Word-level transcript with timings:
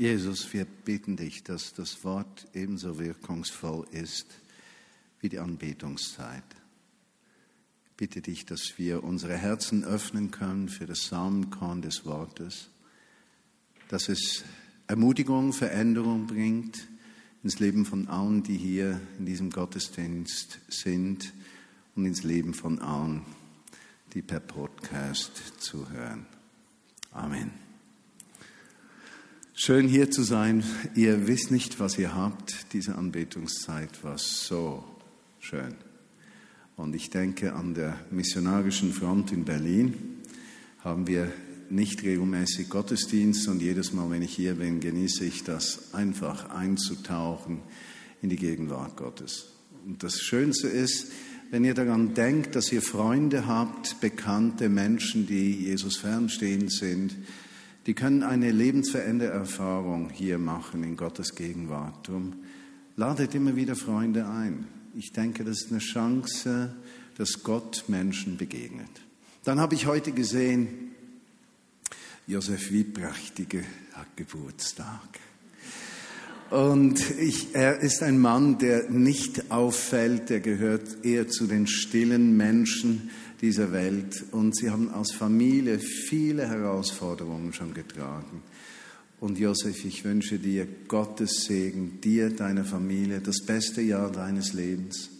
Jesus, 0.00 0.50
wir 0.54 0.64
bitten 0.64 1.18
dich, 1.18 1.42
dass 1.42 1.74
das 1.74 2.04
Wort 2.04 2.48
ebenso 2.54 2.98
wirkungsvoll 2.98 3.86
ist 3.90 4.28
wie 5.20 5.28
die 5.28 5.38
Anbetungszeit. 5.38 6.42
Ich 7.84 7.96
bitte 7.98 8.22
dich, 8.22 8.46
dass 8.46 8.78
wir 8.78 9.04
unsere 9.04 9.36
Herzen 9.36 9.84
öffnen 9.84 10.30
können 10.30 10.70
für 10.70 10.86
das 10.86 11.08
Samenkorn 11.08 11.82
des 11.82 12.06
Wortes, 12.06 12.70
dass 13.88 14.08
es 14.08 14.42
Ermutigung, 14.86 15.52
Veränderung 15.52 16.26
bringt 16.26 16.88
ins 17.42 17.58
Leben 17.58 17.84
von 17.84 18.08
allen, 18.08 18.42
die 18.42 18.56
hier 18.56 18.98
in 19.18 19.26
diesem 19.26 19.50
Gottesdienst 19.50 20.60
sind 20.68 21.34
und 21.94 22.06
ins 22.06 22.22
Leben 22.22 22.54
von 22.54 22.78
allen, 22.78 23.20
die 24.14 24.22
per 24.22 24.40
Podcast 24.40 25.60
zuhören. 25.60 26.24
Amen. 27.12 27.69
Schön 29.62 29.88
hier 29.88 30.10
zu 30.10 30.22
sein. 30.22 30.64
Ihr 30.94 31.26
wisst 31.26 31.50
nicht, 31.50 31.80
was 31.80 31.98
ihr 31.98 32.14
habt. 32.14 32.72
Diese 32.72 32.94
Anbetungszeit 32.94 34.02
war 34.02 34.16
so 34.16 34.82
schön. 35.38 35.74
Und 36.76 36.96
ich 36.96 37.10
denke, 37.10 37.52
an 37.52 37.74
der 37.74 37.98
missionarischen 38.10 38.90
Front 38.90 39.32
in 39.32 39.44
Berlin 39.44 39.92
haben 40.78 41.06
wir 41.06 41.30
nicht 41.68 42.02
regelmäßig 42.02 42.70
Gottesdienst 42.70 43.48
und 43.48 43.60
jedes 43.60 43.92
Mal, 43.92 44.08
wenn 44.08 44.22
ich 44.22 44.34
hier 44.34 44.54
bin, 44.54 44.80
genieße 44.80 45.26
ich 45.26 45.44
das 45.44 45.92
einfach 45.92 46.48
einzutauchen 46.48 47.60
in 48.22 48.30
die 48.30 48.36
Gegenwart 48.36 48.96
Gottes. 48.96 49.48
Und 49.84 50.02
das 50.02 50.22
Schönste 50.22 50.68
ist, 50.68 51.12
wenn 51.50 51.66
ihr 51.66 51.74
daran 51.74 52.14
denkt, 52.14 52.56
dass 52.56 52.72
ihr 52.72 52.80
Freunde 52.80 53.46
habt, 53.46 54.00
bekannte 54.00 54.70
Menschen, 54.70 55.26
die 55.26 55.52
Jesus 55.52 55.98
fernstehend 55.98 56.72
sind, 56.72 57.14
die 57.90 57.94
können 57.94 58.22
eine 58.22 58.52
lebensverändernde 58.52 59.34
Erfahrung 59.34 60.10
hier 60.10 60.38
machen 60.38 60.84
in 60.84 60.96
Gottes 60.96 61.34
Gegenwart. 61.34 62.06
Drum 62.06 62.34
ladet 62.94 63.34
immer 63.34 63.56
wieder 63.56 63.74
Freunde 63.74 64.28
ein. 64.28 64.68
Ich 64.94 65.12
denke, 65.12 65.42
das 65.42 65.62
ist 65.62 65.72
eine 65.72 65.80
Chance, 65.80 66.72
dass 67.18 67.42
Gott 67.42 67.86
Menschen 67.88 68.36
begegnet. 68.36 68.88
Dann 69.42 69.58
habe 69.58 69.74
ich 69.74 69.86
heute 69.86 70.12
gesehen, 70.12 70.92
Josef 72.28 72.70
Wieprachtige 72.70 73.64
hat 73.94 74.16
Geburtstag. 74.16 75.18
Und 76.50 77.10
ich, 77.18 77.56
er 77.56 77.80
ist 77.80 78.04
ein 78.04 78.20
Mann, 78.20 78.58
der 78.58 78.88
nicht 78.88 79.50
auffällt, 79.50 80.30
der 80.30 80.38
gehört 80.38 81.04
eher 81.04 81.26
zu 81.26 81.48
den 81.48 81.66
stillen 81.66 82.36
Menschen, 82.36 83.10
dieser 83.40 83.72
Welt. 83.72 84.24
Und 84.32 84.56
sie 84.56 84.70
haben 84.70 84.90
als 84.90 85.12
Familie 85.12 85.78
viele 85.78 86.48
Herausforderungen 86.48 87.52
schon 87.52 87.74
getragen. 87.74 88.42
Und 89.20 89.38
Josef, 89.38 89.84
ich 89.84 90.04
wünsche 90.04 90.38
dir 90.38 90.66
Gottes 90.88 91.44
Segen, 91.44 92.00
dir, 92.00 92.30
deiner 92.30 92.64
Familie, 92.64 93.20
das 93.20 93.44
beste 93.44 93.82
Jahr 93.82 94.10
deines 94.10 94.54
Lebens. 94.54 95.10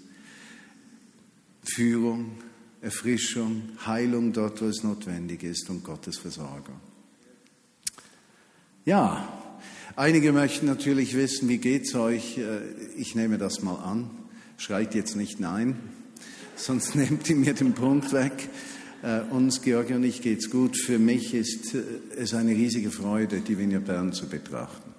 Führung, 1.63 2.33
Erfrischung, 2.81 3.63
Heilung 3.85 4.33
dort, 4.33 4.63
wo 4.63 4.67
es 4.67 4.83
notwendig 4.83 5.43
ist 5.43 5.69
und 5.69 5.85
Gottes 5.85 6.17
Versorgung. 6.17 6.81
Ja, 8.87 9.29
einige 9.97 10.33
möchten 10.33 10.65
natürlich 10.65 11.15
wissen, 11.15 11.51
wie 11.51 11.59
geht's 11.59 11.95
euch? 11.95 12.39
Äh, 12.39 12.61
ich 12.97 13.15
nehme 13.15 13.37
das 13.37 13.61
mal 13.61 13.77
an. 13.77 14.09
Schreit 14.57 14.95
jetzt 14.95 15.17
nicht 15.17 15.41
nein 15.41 15.77
sonst 16.61 16.95
nehmt 16.95 17.29
ihr 17.29 17.37
mir 17.37 17.55
den 17.55 17.73
Punkt 17.73 18.13
weg. 18.13 18.49
Äh, 19.03 19.21
uns, 19.31 19.63
Georgi 19.63 19.95
und 19.95 20.05
ich, 20.05 20.23
geht's 20.23 20.51
gut. 20.51 20.77
Für 20.77 20.99
mich 20.99 21.35
ist 21.35 21.75
äh, 21.75 21.83
es 22.17 22.35
eine 22.35 22.53
riesige 22.53 22.91
Freude, 22.91 23.41
die 23.41 23.59
Vineyard 23.59 23.87
Bern 23.87 24.13
zu 24.13 24.29
betrachten. 24.29 24.91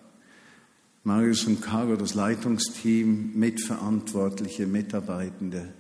Marius 1.03 1.45
und 1.45 1.62
Caro, 1.62 1.95
das 1.95 2.14
Leitungsteam, 2.14 3.31
Mitverantwortliche, 3.34 4.68
Mitarbeitende, 4.68 5.73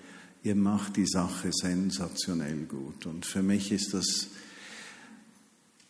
ihr 0.43 0.55
macht 0.55 0.97
die 0.97 1.05
Sache 1.05 1.49
sensationell 1.51 2.65
gut. 2.65 3.05
Und 3.05 3.25
für 3.25 3.43
mich 3.43 3.71
ist 3.71 3.93
das 3.93 4.27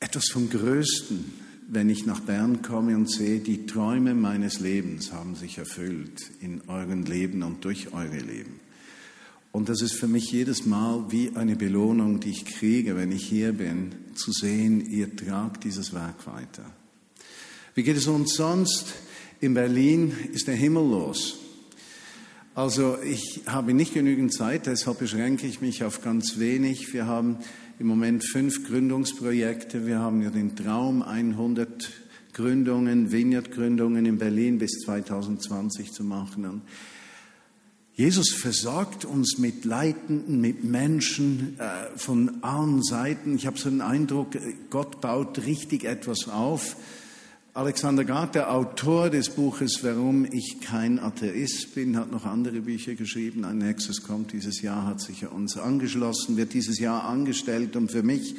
etwas 0.02 0.30
vom 0.30 0.50
Größten, 0.50 1.34
wenn 1.70 1.90
ich 1.90 2.06
nach 2.06 2.20
Bern 2.20 2.62
komme 2.62 2.96
und 2.98 3.10
sehe, 3.10 3.40
die 3.40 3.66
Träume 3.66 4.14
meines 4.14 4.60
Lebens 4.60 5.14
haben 5.14 5.36
sich 5.36 5.58
erfüllt 5.58 6.32
in 6.42 6.62
euren 6.68 7.06
Leben 7.06 7.44
und 7.44 7.64
durch 7.64 7.94
eure 7.94 8.20
Leben. 8.20 8.61
Und 9.52 9.68
das 9.68 9.82
ist 9.82 9.94
für 9.94 10.08
mich 10.08 10.32
jedes 10.32 10.66
Mal 10.66 11.06
wie 11.10 11.36
eine 11.36 11.56
Belohnung, 11.56 12.20
die 12.20 12.30
ich 12.30 12.46
kriege, 12.46 12.96
wenn 12.96 13.12
ich 13.12 13.28
hier 13.28 13.52
bin, 13.52 13.94
zu 14.16 14.32
sehen, 14.32 14.86
ihr 14.86 15.16
tragt 15.16 15.66
dieses 15.66 15.94
Werk 15.94 16.26
weiter. 16.26 16.66
Wie 17.76 17.84
geht 17.84 17.98
es 17.98 18.08
uns 18.08 18.36
sonst? 18.36 18.94
In 19.40 19.54
Berlin 19.54 20.14
ist 20.34 20.48
der 20.48 20.56
Himmel 20.56 20.90
los. 20.90 21.40
Also 22.54 22.98
ich 23.02 23.42
habe 23.46 23.74
nicht 23.74 23.94
genügend 23.94 24.34
Zeit, 24.34 24.68
deshalb 24.68 25.00
beschränke 25.00 25.48
ich 25.48 25.62
mich 25.62 25.84
auf 25.84 26.02
ganz 26.02 26.38
wenig. 26.38 26.94
Wir 26.94 27.08
haben 27.08 27.38
im 27.80 27.88
Moment 27.88 28.24
fünf 28.30 28.68
Gründungsprojekte. 28.68 29.88
Wir 29.88 30.00
haben 30.00 30.22
ja 30.22 30.30
den 30.30 30.56
Traum, 30.56 31.02
100 31.02 31.90
Gründungen, 32.34 33.12
Vineyard-Gründungen 33.12 34.06
in 34.06 34.18
Berlin 34.18 34.60
bis 34.60 34.80
2020 34.86 35.92
zu 35.92 36.04
machen. 36.04 36.62
Jesus 38.02 38.34
versorgt 38.34 39.06
uns 39.06 39.38
mit 39.38 39.64
Leitenden, 39.64 40.42
mit 40.42 40.64
Menschen 40.64 41.56
äh, 41.60 41.96
von 41.96 42.44
allen 42.44 42.82
Seiten. 42.82 43.36
Ich 43.36 43.46
habe 43.46 43.60
so 43.60 43.70
den 43.70 43.82
Eindruck, 43.82 44.30
Gott 44.72 45.02
baut 45.02 45.46
richtig 45.46 45.84
etwas 45.84 46.28
auf. 46.28 46.78
Alexander 47.54 48.04
Gard, 48.04 48.34
der 48.34 48.56
Autor 48.56 49.12
des 49.12 49.30
Buches 49.30 49.84
Warum 49.84 50.26
ich 50.26 50.62
kein 50.62 50.98
Atheist 50.98 51.76
bin, 51.76 51.96
hat 51.96 52.12
noch 52.12 52.26
andere 52.26 52.62
Bücher 52.62 52.96
geschrieben. 52.96 53.46
Ein 53.46 53.60
nächstes 53.60 54.02
kommt 54.02 54.34
dieses 54.34 54.64
Jahr, 54.64 54.88
hat 54.88 55.00
sich 55.00 55.28
uns 55.28 55.56
angeschlossen, 55.58 56.38
wird 56.38 56.56
dieses 56.56 56.80
Jahr 56.80 57.04
angestellt. 57.04 57.76
Und 57.76 57.92
für 57.92 58.02
mich 58.02 58.34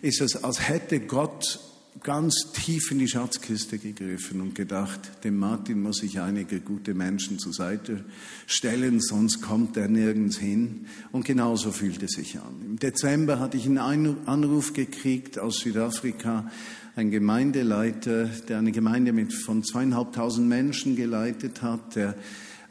ist 0.00 0.20
es, 0.20 0.44
als 0.44 0.68
hätte 0.68 1.00
Gott 1.00 1.58
ganz 2.00 2.52
tief 2.52 2.90
in 2.90 2.98
die 2.98 3.08
Schatzkiste 3.08 3.78
gegriffen 3.78 4.40
und 4.40 4.54
gedacht, 4.54 5.24
dem 5.24 5.38
Martin 5.38 5.82
muss 5.82 6.02
ich 6.02 6.20
einige 6.20 6.60
gute 6.60 6.94
Menschen 6.94 7.38
zur 7.38 7.52
Seite 7.52 8.04
stellen, 8.46 9.00
sonst 9.00 9.42
kommt 9.42 9.76
er 9.76 9.88
nirgends 9.88 10.38
hin. 10.38 10.86
Und 11.12 11.24
genauso 11.24 11.70
fühlt 11.70 12.02
es 12.02 12.12
sich 12.12 12.38
an. 12.38 12.62
Im 12.64 12.78
Dezember 12.78 13.38
hatte 13.38 13.56
ich 13.56 13.66
einen 13.66 13.78
Anruf 14.26 14.72
gekriegt 14.72 15.38
aus 15.38 15.60
Südafrika, 15.60 16.50
ein 16.96 17.10
Gemeindeleiter, 17.10 18.24
der 18.48 18.58
eine 18.58 18.72
Gemeinde 18.72 19.12
mit 19.12 19.32
von 19.32 19.62
zweieinhalbtausend 19.62 20.48
Menschen 20.48 20.96
geleitet 20.96 21.62
hat, 21.62 21.96
der 21.96 22.16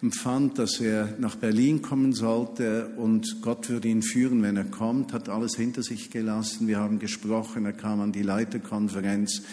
empfand, 0.02 0.58
dass 0.58 0.80
er 0.80 1.16
nach 1.20 1.36
Berlin 1.36 1.82
kommen 1.82 2.14
sollte 2.14 2.88
und 2.98 3.42
Gott 3.42 3.70
würde 3.70 3.88
ihn 3.88 4.02
führen, 4.02 4.42
wenn 4.42 4.58
er 4.58 4.66
kommt, 4.66 5.14
hat 5.14 5.30
alles 5.30 5.56
hinter 5.56 5.84
sich 5.84 6.10
gelassen. 6.10 6.68
Wir 6.68 6.80
haben 6.80 6.98
gesprochen, 6.98 7.66
er 7.66 7.74
kam 7.74 8.02
an 8.02 8.12
die 8.12 8.24
Leiterkonferenz, 8.24 9.44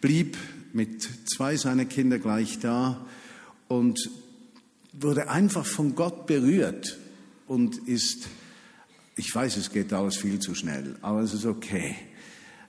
blieb 0.00 0.38
mit 0.72 1.08
zwei 1.28 1.56
seiner 1.56 1.84
Kinder 1.84 2.18
gleich 2.18 2.58
da 2.58 3.06
und 3.68 4.10
wurde 4.92 5.28
einfach 5.28 5.66
von 5.66 5.94
Gott 5.94 6.26
berührt 6.26 6.98
und 7.46 7.76
ist, 7.86 8.28
ich 9.16 9.34
weiß, 9.34 9.58
es 9.58 9.70
geht 9.70 9.92
alles 9.92 10.16
viel 10.16 10.38
zu 10.38 10.54
schnell, 10.54 10.96
aber 11.02 11.20
es 11.20 11.34
ist 11.34 11.44
okay, 11.44 11.94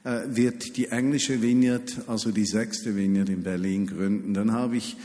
äh, 0.04 0.22
wird 0.28 0.76
die 0.76 0.88
englische 0.88 1.42
Vineyard, 1.42 2.02
also 2.08 2.32
die 2.32 2.46
sechste 2.46 2.96
Vineyard 2.96 3.30
in 3.30 3.44
Berlin 3.44 3.88
gründen. 3.88 4.34
Dann 4.34 4.52
habe 4.52 4.78
ich 4.78 4.98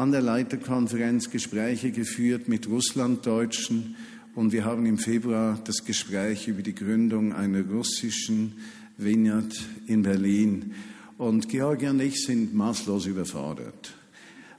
an 0.00 0.12
der 0.12 0.22
Leiterkonferenz 0.22 1.28
Gespräche 1.28 1.90
geführt 1.90 2.48
mit 2.48 2.66
Russlanddeutschen 2.66 3.96
und 4.34 4.50
wir 4.50 4.64
haben 4.64 4.86
im 4.86 4.96
Februar 4.96 5.60
das 5.64 5.84
Gespräch 5.84 6.48
über 6.48 6.62
die 6.62 6.74
Gründung 6.74 7.34
einer 7.34 7.60
russischen 7.68 8.54
Vineyard 8.96 9.54
in 9.88 10.02
Berlin. 10.02 10.72
Und 11.18 11.50
Georgi 11.50 11.86
und 11.88 12.00
ich 12.00 12.24
sind 12.24 12.54
maßlos 12.54 13.04
überfordert. 13.04 13.92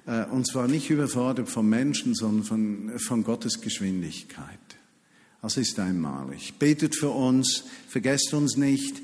Äh, 0.05 0.25
und 0.25 0.45
zwar 0.45 0.67
nicht 0.67 0.91
überfordert 0.91 1.49
von 1.49 1.67
Menschen, 1.67 2.13
sondern 2.13 2.43
von, 2.43 2.91
von 2.99 3.23
Gottes 3.23 3.61
Geschwindigkeit. 3.61 4.45
Das 5.41 5.57
ist 5.57 5.79
einmalig. 5.79 6.53
Betet 6.59 6.95
für 6.95 7.09
uns, 7.09 7.63
vergesst 7.87 8.35
uns 8.35 8.57
nicht. 8.57 9.01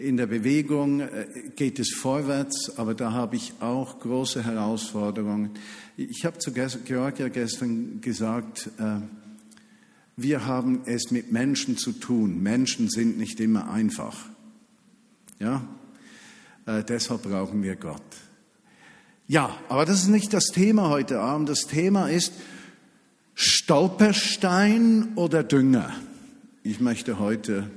In 0.00 0.16
der 0.16 0.28
Bewegung 0.28 1.00
äh, 1.00 1.26
geht 1.56 1.78
es 1.78 1.92
vorwärts, 1.92 2.78
aber 2.78 2.94
da 2.94 3.12
habe 3.12 3.36
ich 3.36 3.52
auch 3.60 4.00
große 4.00 4.42
Herausforderungen. 4.42 5.50
Ich 5.98 6.24
habe 6.24 6.38
zu 6.38 6.52
Georgia 6.52 7.28
gestern 7.28 8.00
gesagt, 8.00 8.70
äh, 8.78 9.00
wir 10.16 10.46
haben 10.46 10.80
es 10.86 11.10
mit 11.10 11.32
Menschen 11.32 11.76
zu 11.76 11.92
tun. 11.92 12.42
Menschen 12.42 12.88
sind 12.88 13.18
nicht 13.18 13.40
immer 13.40 13.70
einfach. 13.70 14.16
Ja, 15.38 15.68
äh, 16.64 16.82
deshalb 16.82 17.24
brauchen 17.24 17.62
wir 17.62 17.76
Gott. 17.76 18.00
Ja, 19.28 19.54
aber 19.68 19.84
das 19.84 20.00
ist 20.00 20.08
nicht 20.08 20.32
das 20.32 20.46
Thema 20.46 20.88
heute 20.88 21.20
Abend. 21.20 21.50
Das 21.50 21.66
Thema 21.66 22.08
ist 22.08 22.32
Stolperstein 23.34 25.12
oder 25.16 25.42
Dünger. 25.42 25.92
Ich 26.62 26.80
möchte 26.80 27.18
heute 27.18 27.70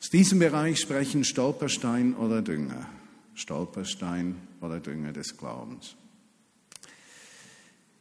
aus 0.00 0.10
diesem 0.10 0.38
Bereich 0.38 0.80
sprechen 0.80 1.24
Stolperstein 1.24 2.14
oder 2.14 2.42
Dünger. 2.42 2.88
Stolperstein 3.34 4.36
oder 4.60 4.80
Dünger 4.80 5.12
des 5.12 5.36
Glaubens. 5.36 5.94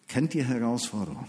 Kennt 0.08 0.34
ihr 0.36 0.46
Herausforderung? 0.46 1.28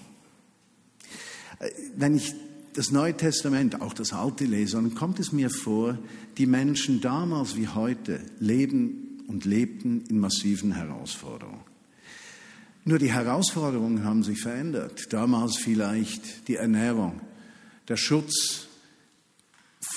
Äh, 1.59 1.70
wenn 1.97 2.17
ich 2.17 2.35
das 2.75 2.91
Neue 2.91 3.17
Testament, 3.17 3.81
auch 3.81 3.93
das 3.93 4.12
Alte 4.12 4.44
lese, 4.44 4.76
dann 4.76 4.94
kommt 4.94 5.19
es 5.19 5.32
mir 5.32 5.50
vor, 5.50 5.99
die 6.37 6.47
Menschen 6.47 7.00
damals 7.00 7.56
wie 7.56 7.67
heute 7.69 8.20
leben 8.38 9.25
und 9.26 9.44
lebten 9.44 10.05
in 10.09 10.20
massiven 10.20 10.73
Herausforderungen. 10.73 11.65
Nur 12.85 12.99
die 12.99 13.12
Herausforderungen 13.12 14.05
haben 14.05 14.23
sich 14.23 14.41
verändert. 14.41 15.12
Damals 15.12 15.56
vielleicht 15.56 16.47
die 16.49 16.55
Ernährung, 16.55 17.20
der 17.88 17.97
Schutz 17.97 18.68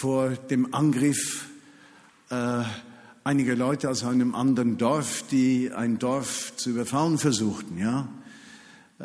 vor 0.01 0.31
dem 0.31 0.73
Angriff 0.73 1.47
äh, 2.31 2.63
einiger 3.23 3.55
Leute 3.55 3.87
aus 3.87 4.03
einem 4.03 4.33
anderen 4.33 4.79
Dorf, 4.79 5.23
die 5.29 5.71
ein 5.71 5.99
Dorf 5.99 6.53
zu 6.55 6.71
überfallen 6.71 7.19
versuchten, 7.19 7.77
ja, 7.77 8.09
äh, 8.97 9.03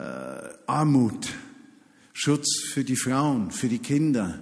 Armut, 0.66 1.28
Schutz 2.14 2.62
für 2.72 2.82
die 2.82 2.96
Frauen, 2.96 3.50
für 3.50 3.68
die 3.68 3.80
Kinder. 3.80 4.38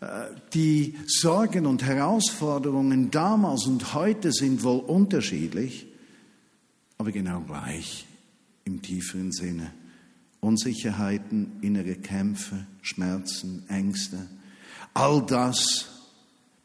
Äh, 0.00 0.28
die 0.54 0.94
Sorgen 1.06 1.66
und 1.66 1.82
Herausforderungen 1.82 3.10
damals 3.10 3.66
und 3.66 3.92
heute 3.92 4.32
sind 4.32 4.62
wohl 4.62 4.80
unterschiedlich, 4.80 5.88
aber 6.96 7.12
genau 7.12 7.40
gleich 7.40 8.06
im 8.64 8.80
tieferen 8.80 9.30
Sinne. 9.30 9.74
Unsicherheiten, 10.40 11.58
innere 11.60 11.96
Kämpfe, 11.96 12.66
Schmerzen, 12.80 13.68
Ängste, 13.68 14.26
all 14.94 15.24
das 15.24 15.86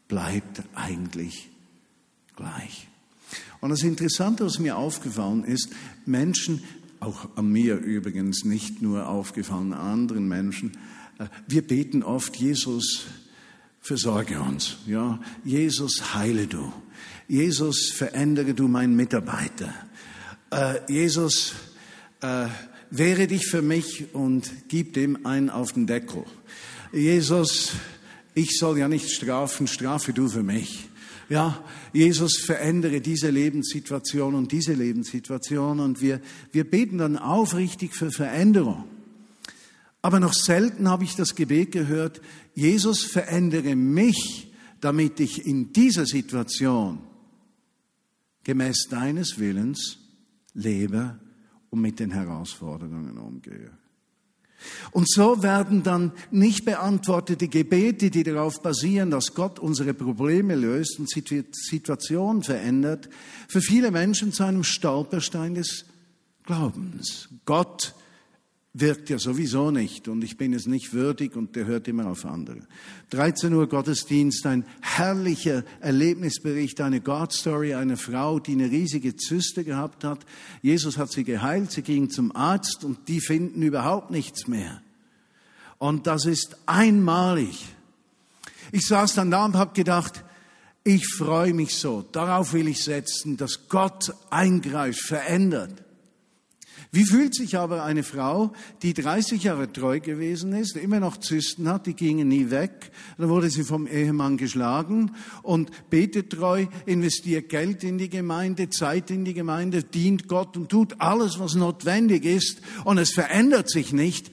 bleibt 0.08 0.62
eigentlich 0.74 1.50
gleich. 2.36 2.88
Und 3.60 3.70
das 3.70 3.82
Interessante, 3.82 4.44
was 4.46 4.58
mir 4.58 4.76
aufgefallen 4.76 5.44
ist, 5.44 5.70
Menschen 6.06 6.62
auch 7.00 7.36
an 7.36 7.50
mir 7.50 7.76
übrigens, 7.76 8.44
nicht 8.44 8.82
nur 8.82 9.08
aufgefallen, 9.08 9.72
anderen 9.72 10.28
Menschen. 10.28 10.72
Äh, 11.18 11.26
wir 11.46 11.62
beten 11.62 12.02
oft, 12.02 12.36
Jesus, 12.36 13.06
versorge 13.80 14.40
uns. 14.40 14.76
Ja, 14.86 15.20
Jesus, 15.44 16.14
heile 16.14 16.46
du. 16.46 16.72
Jesus, 17.28 17.90
verändere 17.90 18.54
du 18.54 18.68
meinen 18.68 18.96
Mitarbeiter. 18.96 19.72
Äh, 20.50 20.92
Jesus, 20.92 21.54
äh, 22.20 22.46
wehre 22.90 23.26
dich 23.26 23.46
für 23.46 23.62
mich 23.62 24.14
und 24.14 24.50
gib 24.68 24.94
dem 24.94 25.26
einen 25.26 25.50
auf 25.50 25.72
den 25.72 25.86
Deckel. 25.86 26.24
Jesus, 26.92 27.72
ich 28.38 28.56
soll 28.56 28.78
ja 28.78 28.88
nicht 28.88 29.10
strafen, 29.10 29.66
strafe 29.66 30.12
du 30.12 30.28
für 30.28 30.42
mich. 30.42 30.88
Ja, 31.28 31.62
Jesus 31.92 32.38
verändere 32.38 33.00
diese 33.00 33.28
Lebenssituation 33.30 34.34
und 34.34 34.52
diese 34.52 34.72
Lebenssituation 34.72 35.80
und 35.80 36.00
wir, 36.00 36.20
wir 36.52 36.64
beten 36.64 36.98
dann 36.98 37.18
aufrichtig 37.18 37.94
für 37.94 38.10
Veränderung. 38.10 38.84
Aber 40.00 40.20
noch 40.20 40.32
selten 40.32 40.88
habe 40.88 41.04
ich 41.04 41.16
das 41.16 41.34
Gebet 41.34 41.72
gehört, 41.72 42.22
Jesus 42.54 43.02
verändere 43.02 43.76
mich, 43.76 44.52
damit 44.80 45.20
ich 45.20 45.44
in 45.44 45.72
dieser 45.72 46.06
Situation 46.06 47.00
gemäß 48.44 48.86
deines 48.88 49.38
Willens 49.38 49.98
lebe 50.54 51.18
und 51.68 51.80
mit 51.80 51.98
den 51.98 52.12
Herausforderungen 52.12 53.18
umgehe. 53.18 53.70
Und 54.90 55.08
so 55.08 55.42
werden 55.42 55.82
dann 55.82 56.12
nicht 56.30 56.64
beantwortete 56.64 57.48
Gebete, 57.48 58.10
die 58.10 58.24
darauf 58.24 58.60
basieren, 58.60 59.10
dass 59.10 59.34
Gott 59.34 59.58
unsere 59.58 59.94
Probleme 59.94 60.54
löst 60.54 60.98
und 60.98 61.08
Situationen 61.08 62.42
verändert, 62.42 63.08
für 63.48 63.60
viele 63.60 63.90
Menschen 63.90 64.32
zu 64.32 64.42
einem 64.44 64.64
Stolperstein 64.64 65.54
des 65.54 65.84
Glaubens. 66.44 67.28
Gott 67.44 67.94
wirkt 68.80 69.10
ja 69.10 69.18
sowieso 69.18 69.70
nicht 69.70 70.08
und 70.08 70.22
ich 70.22 70.36
bin 70.36 70.52
es 70.52 70.66
nicht 70.66 70.92
würdig 70.92 71.36
und 71.36 71.56
der 71.56 71.66
hört 71.66 71.88
immer 71.88 72.06
auf 72.06 72.24
andere. 72.24 72.60
13 73.10 73.52
Uhr 73.52 73.68
Gottesdienst, 73.68 74.46
ein 74.46 74.64
herrlicher 74.80 75.64
Erlebnisbericht, 75.80 76.80
eine 76.80 77.00
God 77.00 77.32
Story, 77.32 77.74
eine 77.74 77.96
Frau, 77.96 78.38
die 78.38 78.52
eine 78.52 78.70
riesige 78.70 79.16
Zyste 79.16 79.64
gehabt 79.64 80.04
hat. 80.04 80.20
Jesus 80.62 80.98
hat 80.98 81.10
sie 81.10 81.24
geheilt, 81.24 81.72
sie 81.72 81.82
ging 81.82 82.10
zum 82.10 82.34
Arzt 82.34 82.84
und 82.84 83.08
die 83.08 83.20
finden 83.20 83.62
überhaupt 83.62 84.10
nichts 84.10 84.46
mehr. 84.46 84.82
Und 85.78 86.06
das 86.06 86.26
ist 86.26 86.56
einmalig. 86.66 87.66
Ich 88.72 88.86
saß 88.86 89.14
dann 89.14 89.30
da 89.30 89.44
und 89.44 89.56
habe 89.56 89.72
gedacht, 89.74 90.24
ich 90.84 91.06
freue 91.06 91.54
mich 91.54 91.74
so, 91.74 92.02
darauf 92.12 92.52
will 92.52 92.68
ich 92.68 92.82
setzen, 92.82 93.36
dass 93.36 93.68
Gott 93.68 94.14
eingreift, 94.30 95.02
verändert. 95.02 95.84
Wie 96.90 97.04
fühlt 97.04 97.34
sich 97.34 97.58
aber 97.58 97.84
eine 97.84 98.02
Frau, 98.02 98.52
die 98.82 98.94
30 98.94 99.42
Jahre 99.42 99.70
treu 99.70 100.00
gewesen 100.00 100.54
ist, 100.54 100.76
immer 100.76 101.00
noch 101.00 101.18
Zysten 101.18 101.68
hat, 101.68 101.86
die 101.86 101.94
gingen 101.94 102.28
nie 102.28 102.50
weg, 102.50 102.90
dann 103.18 103.28
wurde 103.28 103.50
sie 103.50 103.64
vom 103.64 103.86
Ehemann 103.86 104.38
geschlagen 104.38 105.12
und 105.42 105.70
betet 105.90 106.30
treu, 106.30 106.66
investiert 106.86 107.50
Geld 107.50 107.84
in 107.84 107.98
die 107.98 108.08
Gemeinde, 108.08 108.70
Zeit 108.70 109.10
in 109.10 109.26
die 109.26 109.34
Gemeinde, 109.34 109.82
dient 109.82 110.28
Gott 110.28 110.56
und 110.56 110.70
tut 110.70 111.00
alles, 111.00 111.38
was 111.38 111.54
notwendig 111.54 112.24
ist 112.24 112.62
und 112.84 112.96
es 112.96 113.12
verändert 113.12 113.70
sich 113.70 113.92
nicht, 113.92 114.30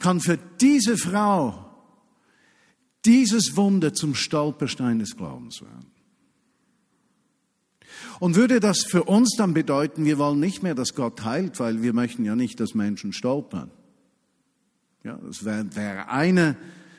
kann 0.00 0.20
für 0.20 0.38
diese 0.60 0.96
Frau 0.98 1.66
dieses 3.04 3.56
Wunder 3.56 3.94
zum 3.94 4.16
Stolperstein 4.16 4.98
des 4.98 5.16
Glaubens 5.16 5.62
werden. 5.62 5.95
Und 8.18 8.36
würde 8.36 8.60
das 8.60 8.84
für 8.84 9.04
uns 9.04 9.34
dann 9.36 9.54
bedeuten, 9.54 10.04
wir 10.04 10.18
wollen 10.18 10.40
nicht 10.40 10.62
mehr, 10.62 10.74
dass 10.74 10.94
Gott 10.94 11.24
heilt, 11.24 11.60
weil 11.60 11.82
wir 11.82 11.92
möchten 11.92 12.24
ja 12.24 12.36
nicht, 12.36 12.60
dass 12.60 12.74
Menschen 12.74 13.12
stolpern. 13.12 13.70
Ja, 15.04 15.18
das 15.24 15.44
wäre 15.44 15.76
wär 15.76 16.10
eine 16.10 16.56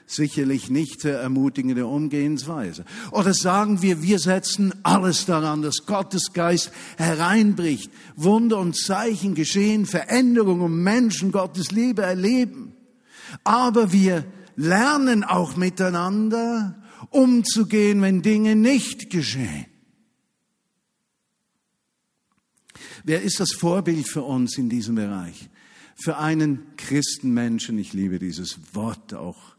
sicherlich 0.08 0.70
nicht 0.70 1.04
ermutigende 1.04 1.86
Umgehensweise. 1.86 2.86
Oder 3.12 3.34
sagen 3.34 3.82
wir, 3.82 4.02
wir 4.02 4.20
setzen 4.20 4.74
alles 4.84 5.26
daran, 5.26 5.62
dass 5.62 5.86
Gottes 5.86 6.32
Geist 6.34 6.72
hereinbricht, 6.98 7.92
Wunder 8.16 8.60
und 8.60 8.78
Zeichen 8.78 9.36
geschehen, 9.36 9.86
Veränderungen 9.86 10.62
und 10.62 10.82
Menschen 10.82 11.32
Gottes 11.34 11.72
Liebe 11.72 12.04
erleben. 12.04 12.74
Aber 13.44 13.92
wir 13.92 14.24
lernen 14.56 15.26
auch 15.26 15.58
miteinander 15.58 16.76
umzugehen, 17.10 18.02
wenn 18.02 18.22
Dinge 18.22 18.56
nicht 18.56 19.10
geschehen. 19.10 19.66
Wer 23.08 23.22
ist 23.22 23.40
das 23.40 23.54
Vorbild 23.54 24.10
für 24.10 24.24
uns 24.24 24.58
in 24.58 24.68
diesem 24.68 24.96
Bereich? 24.96 25.50
Für 25.96 26.18
einen 26.18 26.76
Christenmenschen, 26.76 27.80
ich 27.80 27.94
liebe 27.94 28.20
dieses 28.20 28.60
Wort 28.74 29.14
auch. 29.14 29.56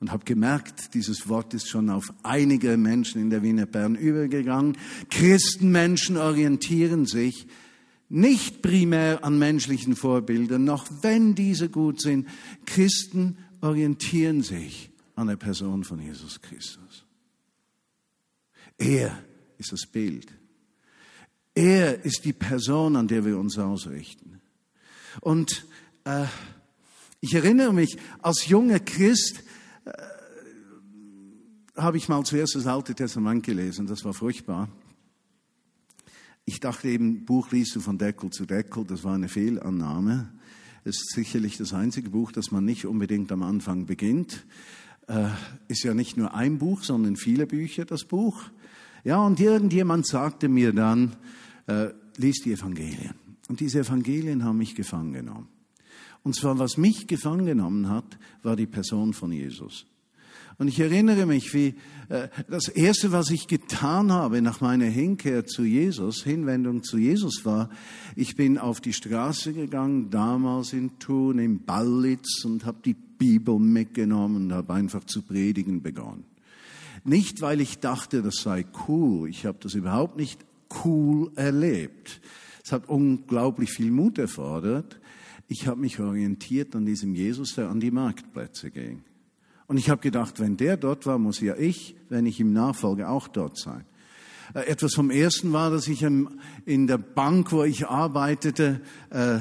Und 0.00 0.10
habe 0.10 0.24
gemerkt, 0.24 0.94
dieses 0.94 1.28
Wort 1.28 1.54
ist 1.54 1.68
schon 1.68 1.90
auf 1.90 2.12
einige 2.24 2.76
Menschen 2.76 3.22
in 3.22 3.30
der 3.30 3.44
Wiener 3.44 3.66
Bern 3.66 3.94
übergegangen. 3.94 4.76
Christenmenschen 5.10 6.16
orientieren 6.16 7.06
sich 7.06 7.46
nicht 8.08 8.62
primär 8.62 9.22
an 9.22 9.38
menschlichen 9.38 9.94
Vorbildern, 9.94 10.64
noch 10.64 10.88
wenn 11.02 11.36
diese 11.36 11.68
gut 11.68 12.00
sind. 12.00 12.26
Christen 12.66 13.38
orientieren 13.60 14.42
sich 14.42 14.90
an 15.14 15.28
der 15.28 15.36
Person 15.36 15.84
von 15.84 16.00
Jesus 16.00 16.40
Christus. 16.40 17.04
Er 18.76 19.22
ist 19.56 19.70
das 19.70 19.86
Bild. 19.86 20.41
Er 21.54 22.04
ist 22.04 22.24
die 22.24 22.32
Person, 22.32 22.96
an 22.96 23.08
der 23.08 23.24
wir 23.24 23.38
uns 23.38 23.58
ausrichten. 23.58 24.40
Und 25.20 25.66
äh, 26.04 26.24
ich 27.20 27.34
erinnere 27.34 27.72
mich, 27.72 27.98
als 28.20 28.48
junger 28.48 28.80
Christ 28.80 29.44
äh, 29.84 29.92
habe 31.76 31.98
ich 31.98 32.08
mal 32.08 32.24
zuerst 32.24 32.54
das 32.54 32.66
Alte 32.66 32.94
Testament 32.94 33.44
gelesen. 33.44 33.86
Das 33.86 34.04
war 34.04 34.14
furchtbar. 34.14 34.68
Ich 36.44 36.58
dachte 36.58 36.88
eben, 36.88 37.24
Buch 37.24 37.52
liest 37.52 37.76
du 37.76 37.80
von 37.80 37.98
Deckel 37.98 38.30
zu 38.30 38.46
Deckel. 38.46 38.84
Das 38.84 39.04
war 39.04 39.14
eine 39.14 39.28
Fehlannahme. 39.28 40.32
Es 40.84 40.96
ist 40.96 41.12
sicherlich 41.12 41.58
das 41.58 41.72
einzige 41.72 42.10
Buch, 42.10 42.32
das 42.32 42.50
man 42.50 42.64
nicht 42.64 42.86
unbedingt 42.86 43.30
am 43.30 43.42
Anfang 43.42 43.86
beginnt. 43.86 44.44
Äh, 45.06 45.28
ist 45.68 45.84
ja 45.84 45.94
nicht 45.94 46.16
nur 46.16 46.34
ein 46.34 46.58
Buch, 46.58 46.82
sondern 46.82 47.16
viele 47.16 47.46
Bücher, 47.46 47.84
das 47.84 48.04
Buch. 48.04 48.42
Ja, 49.04 49.24
und 49.24 49.38
irgendjemand 49.38 50.06
sagte 50.06 50.48
mir 50.48 50.72
dann, 50.72 51.14
äh, 51.66 51.88
lies 52.16 52.42
die 52.44 52.52
Evangelien. 52.52 53.14
Und 53.48 53.60
diese 53.60 53.80
Evangelien 53.80 54.44
haben 54.44 54.58
mich 54.58 54.74
gefangen 54.74 55.12
genommen. 55.12 55.48
Und 56.22 56.36
zwar, 56.36 56.58
was 56.58 56.76
mich 56.76 57.06
gefangen 57.06 57.46
genommen 57.46 57.88
hat, 57.88 58.18
war 58.42 58.56
die 58.56 58.66
Person 58.66 59.12
von 59.12 59.32
Jesus. 59.32 59.86
Und 60.58 60.68
ich 60.68 60.78
erinnere 60.78 61.26
mich, 61.26 61.52
wie 61.54 61.74
äh, 62.08 62.28
das 62.48 62.68
Erste, 62.68 63.10
was 63.10 63.30
ich 63.30 63.48
getan 63.48 64.12
habe 64.12 64.42
nach 64.42 64.60
meiner 64.60 64.86
Hinkehr 64.86 65.46
zu 65.46 65.64
Jesus, 65.64 66.22
Hinwendung 66.22 66.82
zu 66.82 66.98
Jesus 66.98 67.44
war, 67.44 67.70
ich 68.14 68.36
bin 68.36 68.58
auf 68.58 68.80
die 68.80 68.92
Straße 68.92 69.54
gegangen, 69.54 70.10
damals 70.10 70.72
in 70.72 70.98
Thun, 70.98 71.38
in 71.38 71.64
Ballitz 71.64 72.44
und 72.44 72.64
habe 72.64 72.78
die 72.84 72.94
Bibel 72.94 73.58
mitgenommen 73.58 74.44
und 74.44 74.52
habe 74.52 74.74
einfach 74.74 75.04
zu 75.04 75.22
predigen 75.22 75.82
begonnen. 75.82 76.24
Nicht, 77.04 77.40
weil 77.40 77.60
ich 77.60 77.80
dachte, 77.80 78.22
das 78.22 78.36
sei 78.36 78.64
cool. 78.86 79.28
Ich 79.28 79.46
habe 79.46 79.58
das 79.60 79.74
überhaupt 79.74 80.16
nicht 80.16 80.44
cool 80.84 81.30
erlebt. 81.36 82.20
Es 82.64 82.72
hat 82.72 82.88
unglaublich 82.88 83.70
viel 83.70 83.90
Mut 83.90 84.18
erfordert. 84.18 85.00
Ich 85.48 85.66
habe 85.66 85.80
mich 85.80 86.00
orientiert 86.00 86.74
an 86.76 86.86
diesem 86.86 87.14
Jesus, 87.14 87.54
der 87.54 87.68
an 87.68 87.80
die 87.80 87.90
Marktplätze 87.90 88.70
ging. 88.70 89.02
Und 89.66 89.78
ich 89.78 89.90
habe 89.90 90.00
gedacht, 90.00 90.40
wenn 90.40 90.56
der 90.56 90.76
dort 90.76 91.06
war, 91.06 91.18
muss 91.18 91.40
ja 91.40 91.56
ich, 91.56 91.96
wenn 92.08 92.26
ich 92.26 92.40
ihm 92.40 92.52
nachfolge, 92.52 93.08
auch 93.08 93.28
dort 93.28 93.58
sein. 93.58 93.84
Äh, 94.54 94.66
etwas 94.66 94.94
vom 94.94 95.10
Ersten 95.10 95.52
war, 95.52 95.70
dass 95.70 95.88
ich 95.88 96.02
in 96.02 96.86
der 96.86 96.98
Bank, 96.98 97.52
wo 97.52 97.64
ich 97.64 97.86
arbeitete, 97.86 98.80
äh, 99.10 99.38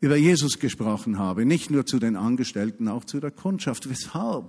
über 0.00 0.16
Jesus 0.16 0.58
gesprochen 0.58 1.18
habe. 1.18 1.44
Nicht 1.44 1.70
nur 1.70 1.84
zu 1.84 1.98
den 1.98 2.16
Angestellten, 2.16 2.88
auch 2.88 3.04
zu 3.04 3.20
der 3.20 3.30
Kundschaft. 3.30 3.88
Weshalb? 3.90 4.46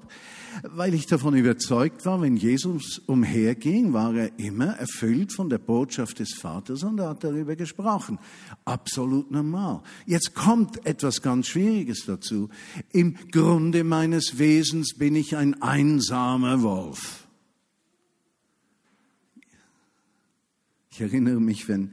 Weil 0.63 0.93
ich 0.93 1.07
davon 1.07 1.35
überzeugt 1.35 2.05
war, 2.05 2.21
wenn 2.21 2.37
Jesus 2.37 2.99
umherging, 2.99 3.91
war 3.91 4.15
er 4.15 4.39
immer 4.39 4.77
erfüllt 4.77 5.33
von 5.33 5.49
der 5.49 5.57
Botschaft 5.57 6.19
des 6.19 6.33
Vaters 6.33 6.83
und 6.83 6.99
er 6.99 7.09
hat 7.09 7.23
darüber 7.23 7.57
gesprochen. 7.57 8.17
Absolut 8.63 9.29
normal. 9.29 9.81
Jetzt 10.05 10.35
kommt 10.35 10.85
etwas 10.85 11.21
ganz 11.21 11.47
Schwieriges 11.47 12.05
dazu. 12.05 12.49
Im 12.91 13.15
Grunde 13.31 13.83
meines 13.83 14.39
Wesens 14.39 14.95
bin 14.97 15.15
ich 15.15 15.35
ein 15.35 15.61
einsamer 15.61 16.61
Wolf. 16.61 17.27
Ich 20.91 21.01
erinnere 21.01 21.39
mich, 21.39 21.67
wenn 21.67 21.91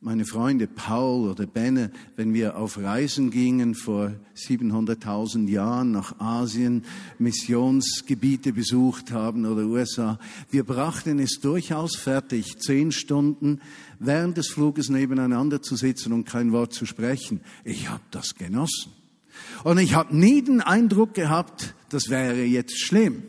meine 0.00 0.24
Freunde 0.24 0.68
Paul 0.68 1.28
oder 1.28 1.46
Benne, 1.46 1.90
wenn 2.14 2.32
wir 2.32 2.56
auf 2.56 2.78
Reisen 2.78 3.30
gingen 3.32 3.74
vor 3.74 4.12
700.000 4.36 5.48
Jahren 5.48 5.90
nach 5.90 6.20
Asien, 6.20 6.84
Missionsgebiete 7.18 8.52
besucht 8.52 9.10
haben 9.10 9.44
oder 9.44 9.64
USA, 9.64 10.20
wir 10.50 10.62
brachten 10.62 11.18
es 11.18 11.40
durchaus 11.40 11.96
fertig, 11.96 12.60
zehn 12.60 12.92
Stunden 12.92 13.60
während 13.98 14.36
des 14.36 14.48
Fluges 14.48 14.88
nebeneinander 14.88 15.62
zu 15.62 15.74
sitzen 15.74 16.12
und 16.12 16.26
kein 16.26 16.52
Wort 16.52 16.72
zu 16.72 16.86
sprechen. 16.86 17.40
Ich 17.64 17.88
habe 17.88 18.02
das 18.12 18.36
genossen. 18.36 18.92
Und 19.64 19.78
ich 19.78 19.94
habe 19.94 20.16
nie 20.16 20.42
den 20.42 20.60
Eindruck 20.60 21.14
gehabt, 21.14 21.74
das 21.88 22.08
wäre 22.08 22.44
jetzt 22.44 22.78
schlimm. 22.78 23.24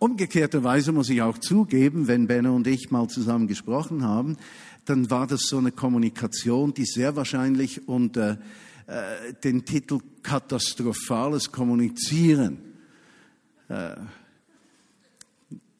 Umgekehrterweise 0.00 0.92
muss 0.92 1.10
ich 1.10 1.20
auch 1.20 1.36
zugeben, 1.36 2.08
wenn 2.08 2.26
Benne 2.26 2.52
und 2.52 2.66
ich 2.66 2.90
mal 2.90 3.06
zusammen 3.08 3.46
gesprochen 3.46 4.02
haben, 4.02 4.38
dann 4.90 5.08
war 5.08 5.26
das 5.26 5.42
so 5.42 5.58
eine 5.58 5.70
Kommunikation, 5.70 6.74
die 6.74 6.84
sehr 6.84 7.14
wahrscheinlich 7.14 7.88
unter 7.88 8.38
äh, 8.86 9.32
den 9.44 9.64
Titel 9.64 10.00
katastrophales 10.22 11.52
Kommunizieren 11.52 12.58
äh, 13.68 13.94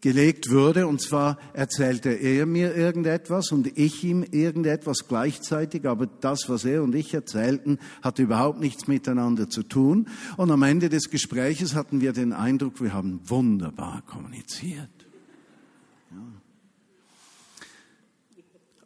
gelegt 0.00 0.48
würde. 0.48 0.86
Und 0.86 1.02
zwar 1.02 1.38
erzählte 1.54 2.10
er 2.10 2.46
mir 2.46 2.76
irgendetwas 2.76 3.50
und 3.50 3.76
ich 3.76 4.04
ihm 4.04 4.22
irgendetwas 4.22 5.08
gleichzeitig, 5.08 5.86
aber 5.86 6.06
das, 6.06 6.48
was 6.48 6.64
er 6.64 6.84
und 6.84 6.94
ich 6.94 7.12
erzählten, 7.12 7.78
hatte 8.02 8.22
überhaupt 8.22 8.60
nichts 8.60 8.86
miteinander 8.86 9.50
zu 9.50 9.64
tun. 9.64 10.08
Und 10.36 10.52
am 10.52 10.62
Ende 10.62 10.88
des 10.88 11.10
Gespräches 11.10 11.74
hatten 11.74 12.00
wir 12.00 12.12
den 12.12 12.32
Eindruck, 12.32 12.80
wir 12.80 12.92
haben 12.92 13.20
wunderbar 13.24 14.02
kommuniziert. 14.06 14.88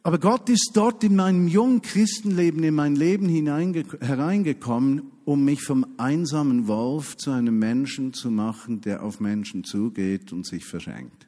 Aber 0.05 0.19
Gott 0.19 0.49
ist 0.49 0.69
dort 0.75 1.03
in 1.03 1.15
meinem 1.15 1.47
jungen 1.47 1.81
Christenleben, 1.81 2.63
in 2.63 2.75
mein 2.75 2.95
Leben 2.95 3.27
hereingekommen, 3.27 5.11
um 5.23 5.43
mich 5.43 5.63
vom 5.63 5.83
einsamen 5.97 6.67
Wolf 6.67 7.17
zu 7.17 7.31
einem 7.31 7.57
Menschen 7.57 8.13
zu 8.13 8.29
machen, 8.29 8.81
der 8.81 9.01
auf 9.01 9.19
Menschen 9.19 9.63
zugeht 9.63 10.31
und 10.31 10.45
sich 10.45 10.63
verschenkt. 10.63 11.25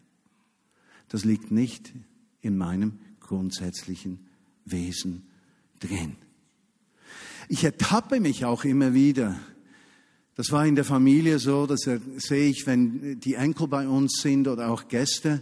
Das 1.09 1.25
liegt 1.25 1.49
nicht 1.49 1.91
in 2.41 2.55
meinem 2.55 2.99
grundsätzlichen 3.19 4.19
Wesen 4.63 5.23
drin. 5.79 6.15
Ich 7.49 7.63
ertappe 7.63 8.19
mich 8.19 8.45
auch 8.45 8.63
immer 8.63 8.93
wieder. 8.93 9.39
Das 10.35 10.51
war 10.51 10.67
in 10.67 10.75
der 10.75 10.85
Familie 10.85 11.39
so, 11.39 11.65
das 11.65 11.79
sehe 12.17 12.47
ich, 12.47 12.67
wenn 12.67 13.19
die 13.21 13.33
Enkel 13.33 13.69
bei 13.69 13.87
uns 13.87 14.19
sind 14.21 14.47
oder 14.47 14.69
auch 14.69 14.87
Gäste. 14.87 15.41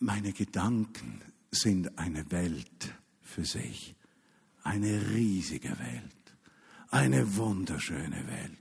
Meine 0.00 0.32
Gedanken 0.32 1.22
sind 1.52 1.98
eine 1.98 2.30
Welt 2.32 2.94
für 3.20 3.44
sich. 3.44 3.94
Eine 4.64 5.10
riesige 5.10 5.68
Welt. 5.68 6.12
Eine 6.90 7.36
wunderschöne 7.36 8.26
Welt. 8.26 8.58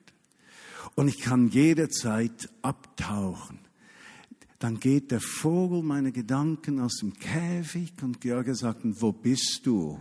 Und 0.96 1.08
ich 1.08 1.20
kann 1.20 1.48
jederzeit 1.48 2.50
abtauchen. 2.62 3.60
Dann 4.60 4.80
geht 4.80 5.10
der 5.12 5.22
Vogel 5.22 5.82
meine 5.82 6.12
Gedanken 6.12 6.80
aus 6.80 6.98
dem 6.98 7.14
Käfig 7.14 7.94
und 8.02 8.22
George 8.22 8.54
sagt, 8.54 8.82
wo 8.84 9.12
bist 9.12 9.62
du? 9.64 10.00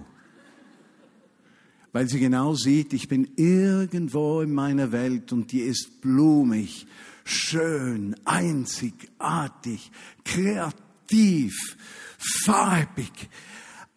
Weil 1.93 2.09
sie 2.09 2.21
genau 2.21 2.55
sieht, 2.55 2.93
ich 2.93 3.09
bin 3.09 3.33
irgendwo 3.37 4.43
in 4.43 4.53
meiner 4.53 4.93
Welt 4.93 5.33
und 5.33 5.51
die 5.51 5.61
ist 5.61 6.01
blumig, 6.01 6.87
schön, 7.25 8.15
einzigartig, 8.25 9.91
kreativ, 10.25 11.77
farbig, 12.21 13.12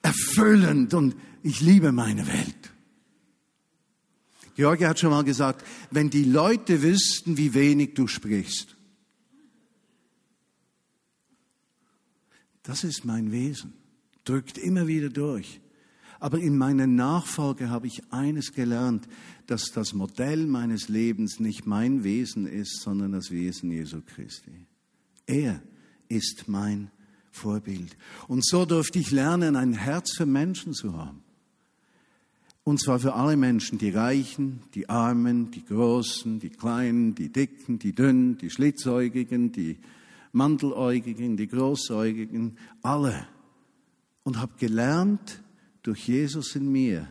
erfüllend 0.01 0.94
und 0.94 1.15
ich 1.44 1.62
liebe 1.62 1.92
meine 1.92 2.25
Welt. 2.27 2.74
Georgi 4.56 4.84
hat 4.84 5.00
schon 5.00 5.10
mal 5.10 5.24
gesagt, 5.24 5.65
wenn 5.92 6.10
die 6.10 6.24
Leute 6.24 6.82
wüssten, 6.82 7.38
wie 7.38 7.53
wenig 7.53 7.96
du 7.96 8.08
sprichst. 8.08 8.75
Das 12.62 12.84
ist 12.84 13.03
mein 13.03 13.32
Wesen, 13.32 13.74
drückt 14.24 14.58
immer 14.58 14.88
wieder 14.88 15.10
durch. 15.10 15.60
Aber 16.20 16.39
in 16.39 16.58
meiner 16.58 16.88
Nachfolge 16.88 17.70
habe 17.70 17.88
ich 17.88 18.13
eines 18.13 18.53
gelernt, 18.53 19.10
dass 19.48 19.72
das 19.74 19.92
Modell 19.92 20.48
meines 20.48 20.88
Lebens 20.88 21.42
nicht 21.42 21.65
mein 21.65 22.06
Wesen 22.06 22.48
ist, 22.48 22.82
sondern 22.82 23.12
das 23.12 23.30
Wesen 23.30 23.72
Jesu 23.72 24.01
Christi. 24.01 24.65
Er 25.25 25.62
ist 26.08 26.48
mein 26.48 26.92
Vorbild. 27.34 27.98
Und 28.28 28.46
so 28.46 28.66
durfte 28.66 29.00
ich 29.00 29.12
lernen, 29.12 29.56
ein 29.56 29.74
Herz 29.74 30.16
für 30.16 30.25
Menschen 30.25 30.74
zu 30.74 30.98
haben. 30.98 31.24
Und 32.63 32.80
zwar 32.80 33.00
für 33.00 33.13
alle 33.16 33.36
Menschen, 33.36 33.78
die 33.78 33.90
Reichen, 33.90 34.62
die 34.74 34.88
Armen, 34.88 35.52
die 35.52 35.66
Großen, 35.66 36.40
die 36.40 36.50
Kleinen, 36.50 37.13
die 37.13 37.30
Dicken, 37.30 37.78
die 37.78 37.94
Dünnen, 37.94 38.38
die 38.38 38.50
Schlitzäugigen, 38.50 39.52
die 39.52 39.80
Mandeläugigen, 40.32 41.36
die 41.36 41.48
Großäugigen, 41.48 42.58
alle. 42.82 43.28
Und 44.24 44.40
habe 44.40 44.54
gelernt 44.58 45.42
durch 45.82 46.08
Jesus 46.08 46.56
in 46.56 46.72
mir, 46.72 47.10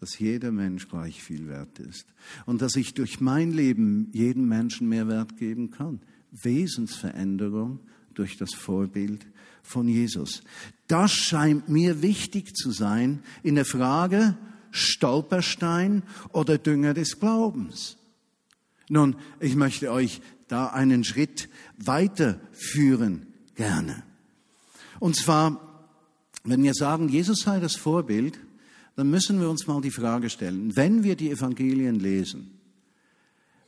dass 0.00 0.18
jeder 0.18 0.50
Mensch 0.50 0.88
gleich 0.88 1.22
viel 1.22 1.46
wert 1.48 1.78
ist. 1.78 2.06
Und 2.46 2.62
dass 2.62 2.76
ich 2.76 2.94
durch 2.94 3.20
mein 3.20 3.52
Leben 3.52 4.08
jedem 4.12 4.48
Menschen 4.48 4.88
mehr 4.88 5.08
Wert 5.08 5.36
geben 5.36 5.70
kann. 5.70 6.00
Wesensveränderung 6.32 7.80
durch 8.14 8.38
das 8.38 8.54
Vorbild 8.54 9.26
von 9.66 9.88
Jesus. 9.88 10.42
Das 10.86 11.12
scheint 11.12 11.68
mir 11.68 12.02
wichtig 12.02 12.54
zu 12.54 12.70
sein 12.70 13.22
in 13.42 13.56
der 13.56 13.64
Frage 13.64 14.36
Stolperstein 14.70 16.02
oder 16.32 16.58
Dünger 16.58 16.94
des 16.94 17.18
Glaubens. 17.18 17.96
Nun, 18.88 19.16
ich 19.40 19.56
möchte 19.56 19.90
euch 19.90 20.20
da 20.48 20.66
einen 20.66 21.02
Schritt 21.02 21.48
weiterführen 21.78 23.26
gerne. 23.54 24.04
Und 25.00 25.16
zwar, 25.16 25.88
wenn 26.44 26.62
wir 26.62 26.74
sagen, 26.74 27.08
Jesus 27.08 27.40
sei 27.40 27.58
das 27.58 27.74
Vorbild, 27.74 28.38
dann 28.94 29.10
müssen 29.10 29.40
wir 29.40 29.50
uns 29.50 29.66
mal 29.66 29.80
die 29.80 29.90
Frage 29.90 30.30
stellen, 30.30 30.76
wenn 30.76 31.02
wir 31.02 31.16
die 31.16 31.30
Evangelien 31.30 31.98
lesen, 31.98 32.52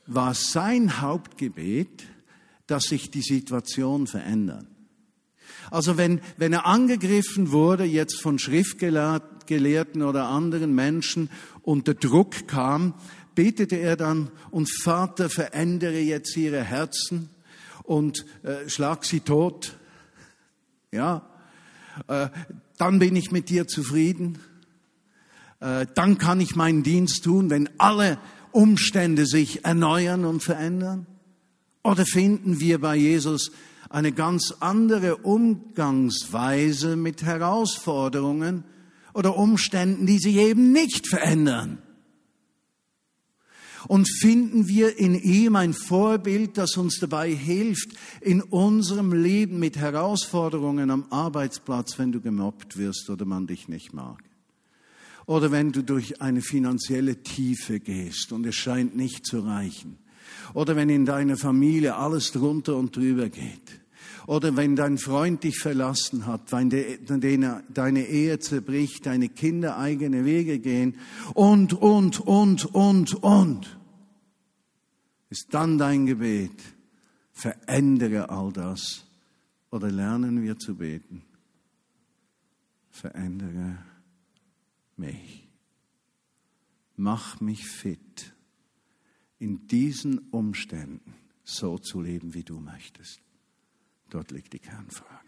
war 0.05 0.33
sein 0.33 1.01
Hauptgebet, 1.01 2.05
dass 2.65 2.85
sich 2.85 3.11
die 3.11 3.21
Situation 3.21 4.07
verändert? 4.07 4.65
Also 5.71 5.97
wenn, 5.97 6.21
wenn 6.37 6.53
er 6.53 6.65
angegriffen 6.65 7.51
wurde, 7.51 7.83
jetzt 7.83 8.21
von 8.21 8.39
Schriftgelehrten 8.39 10.01
oder 10.01 10.27
anderen 10.27 10.73
Menschen, 10.73 11.29
unter 11.61 11.93
Druck 11.93 12.47
kam, 12.47 12.93
betete 13.35 13.75
er 13.77 13.95
dann, 13.95 14.31
und 14.51 14.69
Vater, 14.81 15.29
verändere 15.29 15.99
jetzt 15.99 16.35
ihre 16.35 16.63
Herzen 16.63 17.29
und 17.83 18.25
äh, 18.43 18.67
schlag 18.69 19.05
sie 19.05 19.21
tot. 19.21 19.77
Ja, 20.91 21.27
äh, 22.07 22.29
dann 22.77 22.99
bin 22.99 23.15
ich 23.15 23.31
mit 23.31 23.49
dir 23.49 23.67
zufrieden. 23.67 24.39
Äh, 25.59 25.85
dann 25.93 26.17
kann 26.17 26.39
ich 26.41 26.55
meinen 26.55 26.83
Dienst 26.83 27.23
tun, 27.23 27.49
wenn 27.49 27.69
alle 27.77 28.17
Umstände 28.51 29.25
sich 29.25 29.65
erneuern 29.65 30.25
und 30.25 30.41
verändern. 30.41 31.05
Oder 31.83 32.05
finden 32.05 32.59
wir 32.59 32.79
bei 32.79 32.95
Jesus 32.95 33.51
eine 33.89 34.11
ganz 34.11 34.53
andere 34.59 35.17
Umgangsweise 35.17 36.95
mit 36.95 37.23
Herausforderungen 37.23 38.63
oder 39.13 39.35
Umständen, 39.35 40.05
die 40.05 40.19
sich 40.19 40.35
eben 40.37 40.71
nicht 40.71 41.07
verändern. 41.07 41.79
Und 43.87 44.07
finden 44.19 44.67
wir 44.67 44.99
in 44.99 45.15
ihm 45.15 45.55
ein 45.55 45.73
Vorbild, 45.73 46.57
das 46.57 46.77
uns 46.77 46.99
dabei 46.99 47.33
hilft, 47.33 47.91
in 48.21 48.41
unserem 48.41 49.13
Leben 49.13 49.57
mit 49.57 49.77
Herausforderungen 49.77 50.91
am 50.91 51.05
Arbeitsplatz, 51.09 51.97
wenn 51.97 52.11
du 52.11 52.19
gemobbt 52.19 52.77
wirst 52.77 53.09
oder 53.09 53.25
man 53.25 53.47
dich 53.47 53.67
nicht 53.67 53.93
mag. 53.93 54.21
Oder 55.25 55.51
wenn 55.51 55.71
du 55.71 55.83
durch 55.83 56.21
eine 56.21 56.41
finanzielle 56.41 57.23
Tiefe 57.23 57.79
gehst 57.79 58.31
und 58.31 58.45
es 58.45 58.55
scheint 58.55 58.95
nicht 58.95 59.25
zu 59.25 59.39
reichen. 59.39 59.97
Oder 60.53 60.75
wenn 60.75 60.89
in 60.89 61.05
deiner 61.05 61.37
Familie 61.37 61.95
alles 61.95 62.31
drunter 62.31 62.75
und 62.75 62.95
drüber 62.95 63.29
geht. 63.29 63.78
Oder 64.29 64.55
wenn 64.55 64.75
dein 64.75 64.99
Freund 64.99 65.43
dich 65.43 65.57
verlassen 65.57 66.27
hat, 66.27 66.51
wenn 66.51 66.69
deine 66.69 68.07
Ehe 68.07 68.37
zerbricht, 68.37 69.07
deine 69.07 69.27
Kinder 69.27 69.79
eigene 69.79 70.23
Wege 70.23 70.59
gehen 70.59 70.99
und, 71.33 71.73
und, 71.73 72.19
und, 72.19 72.63
und, 72.67 73.15
und. 73.23 73.79
Ist 75.31 75.47
dann 75.49 75.79
dein 75.79 76.05
Gebet, 76.05 76.61
verändere 77.31 78.29
all 78.29 78.53
das. 78.53 79.03
Oder 79.71 79.89
lernen 79.89 80.43
wir 80.43 80.59
zu 80.59 80.75
beten, 80.75 81.23
verändere 82.91 83.79
mich. 84.95 85.47
Mach 86.97 87.41
mich 87.41 87.65
fit, 87.65 88.35
in 89.39 89.65
diesen 89.65 90.19
Umständen 90.29 91.15
so 91.43 91.79
zu 91.79 91.99
leben, 91.99 92.35
wie 92.35 92.43
du 92.43 92.59
möchtest. 92.59 93.21
Dort 94.09 94.31
liegt 94.31 94.53
die 94.53 94.59
Kernfrage. 94.59 95.19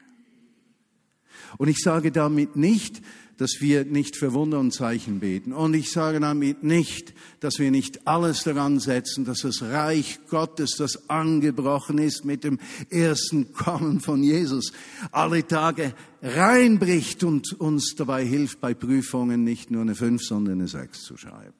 Und 1.57 1.67
ich 1.67 1.79
sage 1.79 2.11
damit 2.11 2.55
nicht, 2.55 3.01
dass 3.37 3.59
wir 3.59 3.85
nicht 3.85 4.17
für 4.17 4.33
Wunder 4.33 4.59
und 4.59 4.71
Zeichen 4.71 5.19
beten. 5.19 5.51
Und 5.51 5.73
ich 5.73 5.89
sage 5.89 6.19
damit 6.19 6.61
nicht, 6.61 7.15
dass 7.39 7.57
wir 7.57 7.71
nicht 7.71 8.07
alles 8.07 8.43
daran 8.43 8.79
setzen, 8.79 9.25
dass 9.25 9.39
das 9.39 9.63
Reich 9.63 10.19
Gottes, 10.29 10.75
das 10.77 11.09
angebrochen 11.09 11.97
ist 11.97 12.23
mit 12.23 12.43
dem 12.43 12.59
ersten 12.91 13.51
Kommen 13.51 13.99
von 13.99 14.21
Jesus, 14.21 14.73
alle 15.11 15.47
Tage 15.47 15.95
reinbricht 16.21 17.23
und 17.23 17.53
uns 17.53 17.95
dabei 17.95 18.23
hilft, 18.23 18.61
bei 18.61 18.75
Prüfungen 18.75 19.43
nicht 19.43 19.71
nur 19.71 19.81
eine 19.81 19.95
5, 19.95 20.21
sondern 20.21 20.59
eine 20.59 20.67
6 20.67 21.01
zu 21.01 21.17
schreiben. 21.17 21.55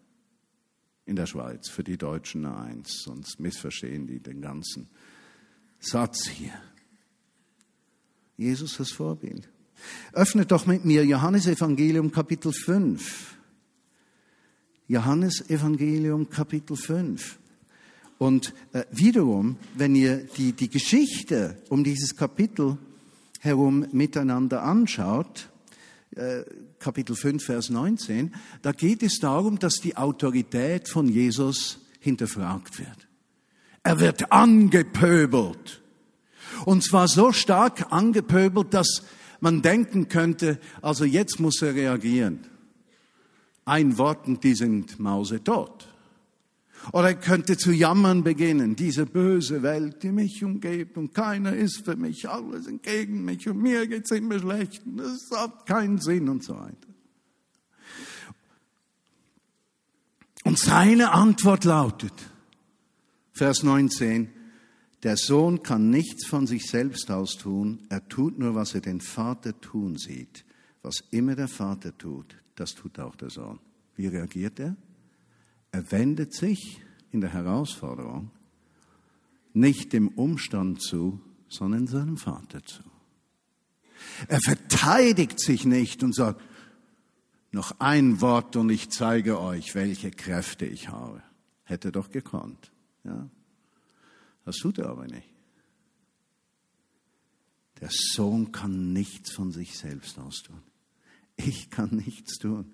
In 1.06 1.16
der 1.16 1.26
Schweiz, 1.26 1.68
für 1.68 1.84
die 1.84 1.98
Deutschen 1.98 2.46
eine 2.46 2.58
1, 2.58 3.02
sonst 3.06 3.40
missverstehen 3.40 4.06
die 4.06 4.20
den 4.20 4.40
ganzen 4.40 4.88
Satz 5.80 6.28
hier. 6.28 6.54
Jesus 8.42 8.78
das 8.78 8.92
Vorbild. 8.92 9.48
Öffnet 10.14 10.52
doch 10.52 10.66
mit 10.66 10.84
mir 10.84 11.06
Johannes 11.06 11.48
Evangelium 11.48 12.12
Kapitel 12.12 12.52
5. 12.52 13.36
Johannes 14.88 15.50
Evangelium 15.50 16.30
Kapitel 16.30 16.76
5. 16.76 17.40
Und 18.18 18.54
äh, 18.74 18.84
wiederum, 18.92 19.58
wenn 19.76 19.96
ihr 19.96 20.18
die, 20.38 20.54
die 20.54 20.70
Geschichte 20.70 21.58
um 21.70 21.84
dieses 21.84 22.16
Kapitel 22.16 22.78
herum 23.40 23.88
miteinander 23.92 24.64
anschaut, 24.64 25.50
äh, 26.16 26.42
Kapitel 26.78 27.16
5, 27.16 27.44
Vers 27.44 27.70
19, 27.70 28.34
da 28.62 28.72
geht 28.72 29.02
es 29.02 29.20
darum, 29.20 29.60
dass 29.60 29.76
die 29.76 29.98
Autorität 29.98 30.90
von 30.90 31.08
Jesus 31.08 31.80
hinterfragt 32.00 32.80
wird. 32.80 33.08
Er 33.84 34.00
wird 34.00 34.32
angepöbelt. 34.32 35.82
Und 36.66 36.84
zwar 36.84 37.08
so 37.08 37.32
stark 37.32 37.92
angepöbelt, 37.92 38.74
dass 38.74 39.04
man 39.40 39.62
denken 39.62 40.08
könnte, 40.08 40.60
also 40.82 41.06
jetzt 41.06 41.40
muss 41.40 41.62
er 41.62 41.76
reagieren. 41.76 42.40
Ein 43.66 43.98
Wort 43.98 44.28
und 44.28 44.44
die 44.44 44.56
sind 44.56 45.00
mausetot. 45.00 45.88
Oder 46.94 47.10
er 47.10 47.16
könnte 47.16 47.58
zu 47.58 47.72
jammern 47.72 48.24
beginnen, 48.24 48.76
diese 48.76 49.06
böse 49.06 49.62
Welt, 49.62 50.02
die 50.02 50.12
mich 50.12 50.44
umgibt 50.44 50.98
und 50.98 51.14
keiner 51.14 51.54
ist 51.54 51.86
für 51.86 51.96
mich, 51.96 52.28
alle 52.28 52.62
sind 52.62 52.82
gegen 52.82 53.24
mich 53.24 53.48
und 53.48 53.62
mir 53.62 53.86
geht's 53.88 54.10
immer 54.12 54.40
schlecht 54.40 54.84
und 54.86 55.00
es 55.00 55.30
hat 55.32 55.68
keinen 55.68 56.00
Sinn 56.00 56.28
und 56.28 56.44
so 56.44 56.56
weiter. 56.56 56.88
Und 60.44 60.58
seine 60.58 61.12
Antwort 61.12 61.66
lautet, 61.66 62.14
Vers 63.32 63.62
19, 63.62 64.30
der 65.04 65.18
Sohn 65.18 65.64
kann 65.64 65.90
nichts 65.90 66.28
von 66.28 66.46
sich 66.46 66.68
selbst 66.68 67.10
aus 67.10 67.38
tun, 67.38 67.86
er 67.90 68.08
tut 68.08 68.38
nur, 68.38 68.56
was 68.56 68.76
er 68.76 68.82
den 68.82 69.02
Vater 69.02 69.60
tun 69.60 69.98
sieht. 69.98 70.46
Was 70.84 71.04
immer 71.12 71.36
der 71.36 71.48
Vater 71.48 71.98
tut, 71.98 72.36
das 72.56 72.76
tut 72.76 73.00
auch 73.00 73.16
der 73.16 73.30
Sohn. 73.30 73.60
Wie 73.96 74.08
reagiert 74.08 74.60
er? 74.60 74.76
Er 75.72 75.92
wendet 75.92 76.34
sich 76.34 76.82
in 77.12 77.22
der 77.22 77.34
Herausforderung 77.34 78.32
nicht 79.54 79.94
dem 79.94 80.08
Umstand 80.08 80.82
zu, 80.82 81.20
sondern 81.50 81.88
seinem 81.88 82.18
Vater 82.18 82.64
zu. 82.64 82.84
Er 84.28 84.40
verteidigt 84.42 85.40
sich 85.40 85.66
nicht 85.66 86.04
und 86.04 86.16
sagt, 86.16 86.42
noch 87.52 87.80
ein 87.80 88.22
Wort 88.22 88.56
und 88.56 88.70
ich 88.70 88.90
zeige 88.90 89.40
euch, 89.40 89.76
welche 89.76 90.10
Kräfte 90.10 90.66
ich 90.66 90.90
habe. 90.90 91.22
Hätte 91.64 91.92
doch 91.92 92.10
gekonnt. 92.10 92.72
Ja? 93.04 93.30
Das 94.52 94.58
tut 94.58 94.80
er 94.80 94.90
aber 94.90 95.08
nicht. 95.08 95.30
Der 97.80 97.88
Sohn 97.90 98.52
kann 98.52 98.92
nichts 98.92 99.32
von 99.32 99.54
sich 99.54 99.78
selbst 99.78 100.20
aus 100.20 100.44
tun. 100.44 100.62
Ich 101.38 101.70
kann 101.70 101.96
nichts 101.96 102.38
tun. 102.38 102.74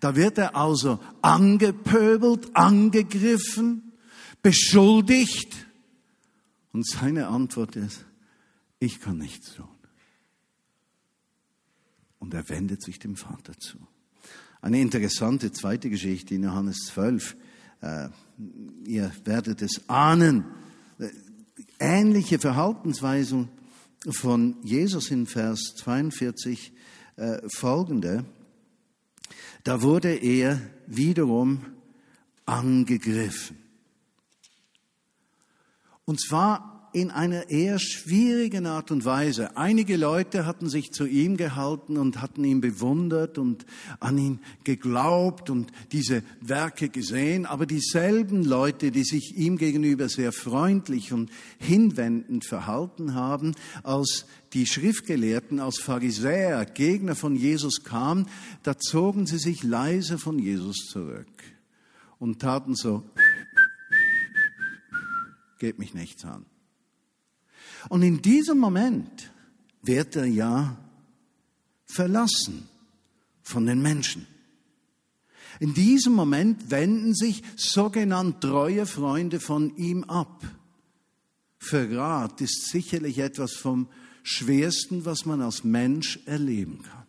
Da 0.00 0.16
wird 0.16 0.38
er 0.38 0.56
also 0.56 1.00
angepöbelt, 1.20 2.56
angegriffen, 2.56 3.92
beschuldigt. 4.40 5.54
Und 6.72 6.88
seine 6.88 7.28
Antwort 7.28 7.76
ist, 7.76 8.06
ich 8.80 8.98
kann 8.98 9.18
nichts 9.18 9.52
tun. 9.52 9.68
Und 12.20 12.32
er 12.32 12.48
wendet 12.48 12.82
sich 12.82 12.98
dem 12.98 13.16
Vater 13.16 13.52
zu. 13.58 13.76
Eine 14.62 14.80
interessante 14.80 15.52
zweite 15.52 15.90
Geschichte 15.90 16.34
in 16.34 16.44
Johannes 16.44 16.86
12. 16.86 17.36
Äh, 17.82 18.08
ihr 18.86 19.12
werdet 19.26 19.60
es 19.60 19.90
ahnen 19.90 20.46
ähnliche 21.78 22.38
Verhaltensweisen 22.38 23.48
von 24.08 24.56
Jesus 24.62 25.10
in 25.10 25.26
Vers 25.26 25.74
42 25.76 26.72
äh, 27.16 27.38
folgende. 27.48 28.24
Da 29.64 29.82
wurde 29.82 30.14
er 30.14 30.60
wiederum 30.86 31.66
angegriffen. 32.46 33.58
Und 36.04 36.20
zwar 36.20 36.77
in 37.00 37.12
einer 37.12 37.48
eher 37.48 37.78
schwierigen 37.78 38.66
Art 38.66 38.90
und 38.90 39.04
Weise. 39.04 39.56
Einige 39.56 39.96
Leute 39.96 40.46
hatten 40.46 40.68
sich 40.68 40.90
zu 40.90 41.06
ihm 41.06 41.36
gehalten 41.36 41.96
und 41.96 42.20
hatten 42.20 42.42
ihn 42.42 42.60
bewundert 42.60 43.38
und 43.38 43.64
an 44.00 44.18
ihn 44.18 44.40
geglaubt 44.64 45.48
und 45.48 45.70
diese 45.92 46.24
Werke 46.40 46.88
gesehen, 46.88 47.46
aber 47.46 47.66
dieselben 47.66 48.44
Leute, 48.44 48.90
die 48.90 49.04
sich 49.04 49.36
ihm 49.36 49.58
gegenüber 49.58 50.08
sehr 50.08 50.32
freundlich 50.32 51.12
und 51.12 51.30
hinwendend 51.58 52.44
verhalten 52.44 53.14
haben, 53.14 53.54
als 53.84 54.26
die 54.52 54.66
Schriftgelehrten, 54.66 55.60
als 55.60 55.78
Pharisäer, 55.78 56.64
Gegner 56.64 57.14
von 57.14 57.36
Jesus 57.36 57.84
kamen, 57.84 58.26
da 58.64 58.76
zogen 58.76 59.26
sie 59.26 59.38
sich 59.38 59.62
leise 59.62 60.18
von 60.18 60.38
Jesus 60.40 60.88
zurück 60.90 61.28
und 62.18 62.40
taten 62.40 62.74
so, 62.74 63.04
geht 65.58 65.78
mich 65.78 65.94
nichts 65.94 66.24
an. 66.24 66.44
Und 67.88 68.02
in 68.02 68.22
diesem 68.22 68.58
Moment 68.58 69.30
wird 69.82 70.16
er 70.16 70.26
ja 70.26 70.76
verlassen 71.86 72.68
von 73.42 73.66
den 73.66 73.80
Menschen. 73.80 74.26
In 75.60 75.74
diesem 75.74 76.12
Moment 76.12 76.70
wenden 76.70 77.14
sich 77.14 77.42
sogenannt 77.56 78.42
treue 78.42 78.86
Freunde 78.86 79.40
von 79.40 79.76
ihm 79.76 80.04
ab. 80.04 80.44
Verrat 81.58 82.40
ist 82.40 82.68
sicherlich 82.68 83.18
etwas 83.18 83.54
vom 83.54 83.88
Schwersten, 84.22 85.04
was 85.04 85.24
man 85.24 85.40
als 85.40 85.64
Mensch 85.64 86.20
erleben 86.26 86.82
kann. 86.82 87.06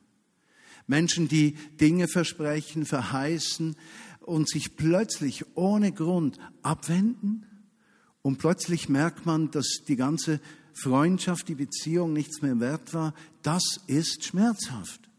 Menschen, 0.88 1.27
die 1.27 1.53
Dinge 1.79 2.08
versprechen, 2.08 2.86
verheißen 2.86 3.75
und 4.21 4.49
sich 4.49 4.75
plötzlich 4.75 5.45
ohne 5.55 5.91
Grund 5.91 6.39
abwenden 6.63 7.45
und 8.21 8.38
plötzlich 8.38 8.89
merkt 8.89 9.25
man, 9.25 9.51
dass 9.51 9.84
die 9.88 9.95
ganze 9.95 10.39
Freundschaft, 10.73 11.47
die 11.47 11.55
Beziehung 11.55 12.13
nichts 12.13 12.41
mehr 12.41 12.60
wert 12.60 12.93
war, 12.93 13.13
das 13.41 13.79
ist 13.88 14.23
schmerzhaft. 14.23 15.10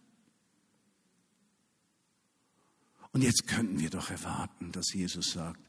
Und 3.13 3.23
jetzt 3.23 3.47
könnten 3.47 3.81
wir 3.81 3.91
doch 3.91 4.11
erwarten, 4.11 4.73
dass 4.73 4.93
Jesus 4.93 5.33
sagt, 5.33 5.61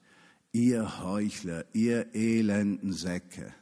ihr 0.52 1.02
Heuchler, 1.02 1.66
ihr 1.74 2.14
elenden 2.14 2.94
Säcke, 2.94 3.54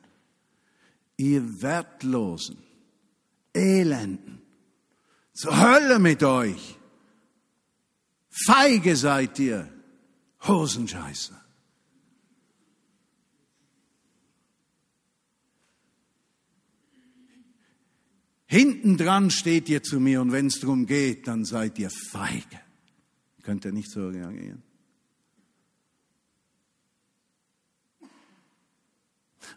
ihr 1.17 1.61
Wertlosen, 1.61 2.57
Elenden, 3.53 4.41
zur 5.33 5.59
Hölle 5.59 5.99
mit 5.99 6.23
euch, 6.23 6.77
feige 8.29 8.95
seid 8.95 9.39
ihr, 9.39 9.71
Hosenscheißer. 10.45 11.39
Hinten 18.51 18.97
dran 18.97 19.29
steht 19.29 19.69
ihr 19.69 19.83
zu 19.83 19.99
mir 19.99 20.21
und 20.21 20.31
wenn 20.31 20.47
es 20.47 20.59
darum 20.59 20.87
geht, 20.87 21.27
dann 21.27 21.45
seid 21.45 21.77
ihr 21.77 21.91
feige. 21.91 22.59
Könnt 23.43 23.63
ihr 23.63 23.71
nicht 23.71 23.91
so 23.91 24.07
reagieren? 24.07 24.63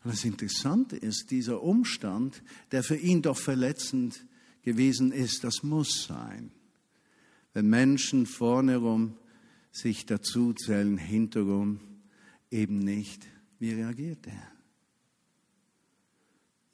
Und 0.05 0.13
das 0.13 0.27
Interessante 0.27 0.97
ist, 0.97 1.31
dieser 1.31 1.63
Umstand, 1.63 2.43
der 2.71 2.83
für 2.83 2.97
ihn 2.97 3.23
doch 3.23 3.39
verletzend 3.39 4.27
gewesen 4.61 5.11
ist, 5.11 5.43
das 5.43 5.63
muss 5.63 6.05
sein. 6.05 6.51
Wenn 7.55 7.71
Menschen 7.71 8.27
vorne 8.27 8.77
rum 8.77 9.17
sich 9.71 10.05
dazu 10.05 10.53
zählen, 10.53 10.99
hinterrum 10.99 11.81
eben 12.51 12.79
nicht. 12.79 13.27
Wie 13.59 13.73
reagiert 13.73 14.27
er? 14.27 14.53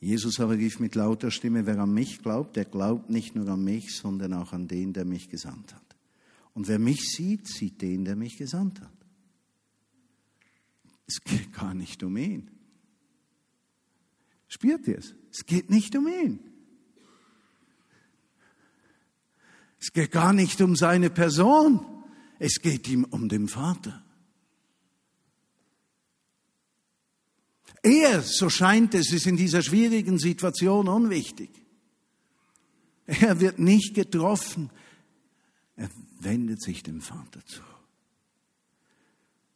Jesus 0.01 0.39
aber 0.39 0.57
rief 0.57 0.79
mit 0.79 0.95
lauter 0.95 1.31
Stimme, 1.31 1.67
wer 1.67 1.79
an 1.79 1.93
mich 1.93 2.23
glaubt, 2.23 2.57
der 2.57 2.65
glaubt 2.65 3.11
nicht 3.11 3.35
nur 3.35 3.49
an 3.49 3.65
mich, 3.65 3.97
sondern 3.97 4.33
auch 4.33 4.53
an 4.53 4.69
den, 4.69 4.93
der 4.93 5.05
mich 5.05 5.29
gesandt 5.29 5.75
hat. 5.75 5.97
Und 6.55 6.69
wer 6.69 6.79
mich 6.79 7.11
sieht, 7.11 7.49
sieht 7.49 7.83
den, 7.83 8.05
der 8.05 8.15
mich 8.17 8.37
gesandt 8.37 8.81
hat. 8.81 8.93
Es 11.07 11.21
geht 11.23 11.53
gar 11.53 11.75
nicht 11.75 12.03
um 12.03 12.17
ihn. 12.17 12.51
Spürt 14.47 14.87
ihr 14.87 14.99
es? 14.99 15.15
Es 15.31 15.47
geht 15.47 15.71
nicht 15.71 15.97
um 15.97 16.07
ihn. 16.07 16.41
Es 19.81 19.93
geht 19.93 20.11
gar 20.11 20.33
nicht 20.33 20.61
um 20.61 20.77
seine 20.77 21.11
Person. 21.11 21.85
Es 22.39 22.61
geht 22.61 22.89
ihm 22.89 23.05
um 23.05 23.29
den 23.29 23.49
Vater. 23.49 24.05
Er, 27.89 28.23
so 28.23 28.51
scheint 28.51 28.95
es, 28.95 29.13
ist 29.13 29.27
in 29.27 29.37
dieser 29.37 29.63
schwierigen 29.63 30.19
Situation 30.19 30.89
unwichtig. 30.89 31.51
Er 33.07 33.41
wird 33.41 33.59
nicht 33.59 33.95
getroffen. 33.95 34.71
Er 35.77 35.89
wendet 36.21 36.61
sich 36.63 36.83
dem 36.83 37.01
Vater 37.01 37.41
zu. 37.47 37.63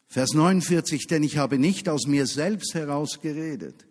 Vers 0.07 0.33
49, 0.33 1.07
denn 1.07 1.23
ich 1.23 1.37
habe 1.37 1.59
nicht 1.59 1.88
aus 1.88 2.07
mir 2.07 2.27
selbst 2.27 2.75
heraus 2.75 3.21
geredet. 3.21 3.87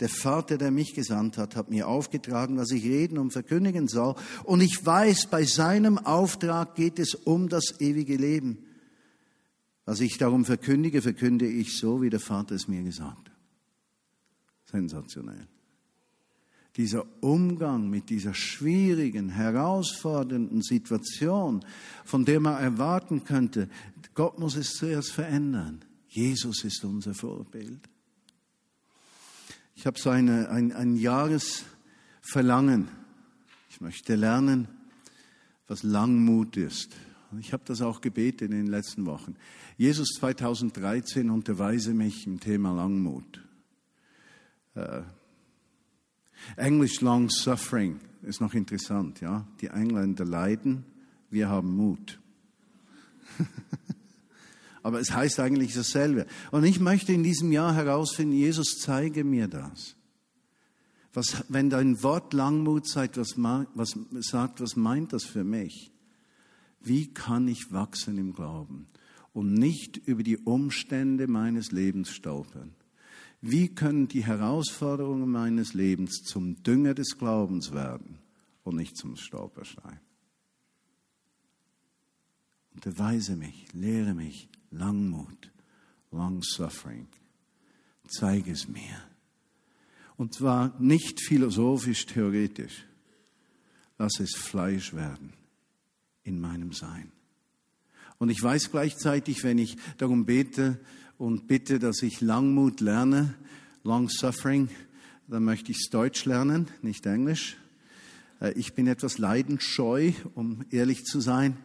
Der 0.00 0.10
Vater, 0.10 0.58
der 0.58 0.70
mich 0.70 0.92
gesandt 0.92 1.38
hat, 1.38 1.56
hat 1.56 1.70
mir 1.70 1.88
aufgetragen, 1.88 2.58
was 2.58 2.70
ich 2.70 2.84
reden 2.84 3.16
und 3.16 3.32
verkündigen 3.32 3.88
soll. 3.88 4.14
Und 4.44 4.60
ich 4.60 4.84
weiß, 4.84 5.28
bei 5.30 5.44
seinem 5.44 5.96
Auftrag 5.96 6.74
geht 6.74 6.98
es 6.98 7.14
um 7.14 7.48
das 7.48 7.80
ewige 7.80 8.16
Leben. 8.16 8.66
Was 9.86 10.00
ich 10.00 10.18
darum 10.18 10.44
verkündige, 10.44 11.00
verkünde 11.00 11.46
ich 11.46 11.78
so, 11.78 12.02
wie 12.02 12.10
der 12.10 12.20
Vater 12.20 12.54
es 12.54 12.68
mir 12.68 12.82
gesagt 12.82 13.30
hat. 13.30 13.35
Sensationell. 14.70 15.46
Dieser 16.76 17.06
Umgang 17.22 17.88
mit 17.88 18.10
dieser 18.10 18.34
schwierigen, 18.34 19.30
herausfordernden 19.30 20.60
Situation, 20.62 21.64
von 22.04 22.26
der 22.26 22.38
man 22.38 22.60
erwarten 22.62 23.24
könnte, 23.24 23.70
Gott 24.14 24.38
muss 24.38 24.56
es 24.56 24.74
zuerst 24.74 25.12
verändern. 25.12 25.82
Jesus 26.08 26.64
ist 26.64 26.84
unser 26.84 27.14
Vorbild. 27.14 27.80
Ich 29.74 29.86
habe 29.86 29.98
so 29.98 30.10
eine, 30.10 30.50
ein, 30.50 30.72
ein 30.72 30.96
Jahresverlangen. 30.96 32.88
Ich 33.70 33.80
möchte 33.80 34.14
lernen, 34.14 34.68
was 35.66 35.82
Langmut 35.82 36.56
ist. 36.56 36.96
Ich 37.40 37.52
habe 37.52 37.62
das 37.66 37.82
auch 37.82 38.00
gebetet 38.00 38.50
in 38.50 38.52
den 38.52 38.66
letzten 38.66 39.06
Wochen. 39.06 39.36
Jesus 39.76 40.08
2013 40.18 41.30
unterweise 41.30 41.92
mich 41.92 42.26
im 42.26 42.40
Thema 42.40 42.72
Langmut. 42.72 43.45
Äh, 44.76 45.02
Englisch 46.56 47.00
long 47.00 47.28
suffering 47.30 47.98
ist 48.22 48.40
noch 48.40 48.54
interessant, 48.54 49.20
ja. 49.20 49.46
Die 49.60 49.68
Engländer 49.68 50.24
leiden, 50.24 50.84
wir 51.30 51.48
haben 51.48 51.74
Mut. 51.74 52.20
Aber 54.82 55.00
es 55.00 55.12
heißt 55.12 55.40
eigentlich 55.40 55.74
dasselbe. 55.74 56.26
Und 56.52 56.64
ich 56.64 56.78
möchte 56.78 57.12
in 57.12 57.24
diesem 57.24 57.50
Jahr 57.50 57.74
herausfinden, 57.74 58.34
Jesus, 58.34 58.78
zeige 58.78 59.24
mir 59.24 59.48
das. 59.48 59.96
Was, 61.12 61.44
wenn 61.48 61.70
dein 61.70 62.02
Wort 62.02 62.34
Langmut 62.34 62.86
sagt 62.86 63.16
was, 63.16 63.36
was, 63.36 63.98
sagt, 64.20 64.60
was 64.60 64.76
meint 64.76 65.12
das 65.12 65.24
für 65.24 65.44
mich? 65.44 65.90
Wie 66.80 67.12
kann 67.12 67.48
ich 67.48 67.72
wachsen 67.72 68.18
im 68.18 68.32
Glauben 68.32 68.86
und 69.32 69.54
nicht 69.54 69.96
über 69.96 70.22
die 70.22 70.36
Umstände 70.36 71.26
meines 71.26 71.72
Lebens 71.72 72.10
stolpern? 72.10 72.75
Wie 73.48 73.68
können 73.68 74.08
die 74.08 74.24
Herausforderungen 74.24 75.30
meines 75.30 75.72
Lebens 75.72 76.22
zum 76.24 76.64
Dünger 76.64 76.94
des 76.94 77.16
Glaubens 77.16 77.72
werden 77.72 78.18
und 78.64 78.74
nicht 78.74 78.96
zum 78.96 79.14
Stolperstein? 79.14 80.00
Unterweise 82.74 83.36
mich, 83.36 83.72
lehre 83.72 84.14
mich, 84.14 84.48
Langmut, 84.72 85.52
Long 86.10 86.42
Suffering. 86.42 87.06
Zeige 88.08 88.50
es 88.50 88.66
mir. 88.66 89.00
Und 90.16 90.34
zwar 90.34 90.74
nicht 90.80 91.20
philosophisch, 91.20 92.04
theoretisch. 92.04 92.84
Lass 93.96 94.18
es 94.18 94.34
Fleisch 94.34 94.92
werden 94.92 95.34
in 96.24 96.40
meinem 96.40 96.72
Sein. 96.72 97.12
Und 98.18 98.30
ich 98.30 98.42
weiß 98.42 98.72
gleichzeitig, 98.72 99.44
wenn 99.44 99.58
ich 99.58 99.76
darum 99.98 100.26
bete 100.26 100.80
und 101.18 101.46
bitte, 101.46 101.78
dass 101.78 102.02
ich 102.02 102.20
Langmut 102.20 102.80
lerne, 102.80 103.34
Long 103.84 104.08
Suffering, 104.08 104.68
dann 105.28 105.44
möchte 105.44 105.72
ich 105.72 105.88
Deutsch 105.90 106.24
lernen, 106.24 106.68
nicht 106.82 107.06
Englisch. 107.06 107.56
Äh, 108.40 108.52
ich 108.52 108.74
bin 108.74 108.86
etwas 108.86 109.18
leidensscheu, 109.18 110.12
um 110.34 110.64
ehrlich 110.70 111.04
zu 111.04 111.20
sein. 111.20 111.56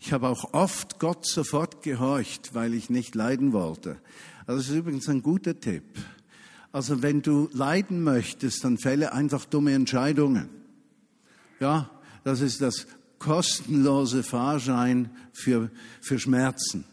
Ich 0.00 0.12
habe 0.12 0.28
auch 0.28 0.52
oft 0.52 0.98
Gott 0.98 1.26
sofort 1.26 1.82
gehorcht, 1.82 2.54
weil 2.54 2.74
ich 2.74 2.90
nicht 2.90 3.14
leiden 3.14 3.52
wollte. 3.52 3.98
Also 4.46 4.60
das 4.60 4.68
ist 4.68 4.76
übrigens 4.76 5.08
ein 5.08 5.22
guter 5.22 5.58
Tipp. 5.58 5.84
Also 6.72 7.02
wenn 7.02 7.22
du 7.22 7.48
leiden 7.52 8.02
möchtest, 8.02 8.64
dann 8.64 8.78
fälle 8.78 9.12
einfach 9.12 9.44
dumme 9.44 9.72
Entscheidungen. 9.72 10.48
Ja, 11.60 11.90
das 12.24 12.40
ist 12.40 12.60
das 12.60 12.86
kostenlose 13.18 14.22
Fahrschein 14.22 15.10
für, 15.32 15.70
für 16.00 16.18
Schmerzen. 16.18 16.84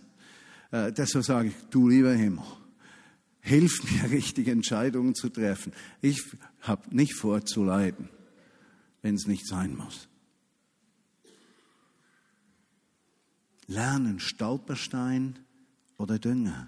Äh, 0.72 0.92
deshalb 0.92 1.26
sage 1.26 1.50
ich, 1.50 1.56
du 1.70 1.88
lieber 1.88 2.14
Himmel, 2.14 2.46
hilf 3.42 3.84
mir, 3.84 4.12
richtige 4.12 4.52
Entscheidungen 4.52 5.16
zu 5.16 5.30
treffen. 5.30 5.74
Ich 6.02 6.24
habe 6.62 6.96
nicht 6.96 7.16
vor 7.16 7.46
zu 7.46 7.64
leiden, 7.64 8.10
wenn 9.02 9.16
es 9.16 9.28
nicht 9.28 9.48
sein 9.48 9.76
muss. 9.76 10.08
lernen, 13.72 14.20
Stolperstein 14.20 15.40
oder 15.98 16.20
Dünger. 16.20 16.68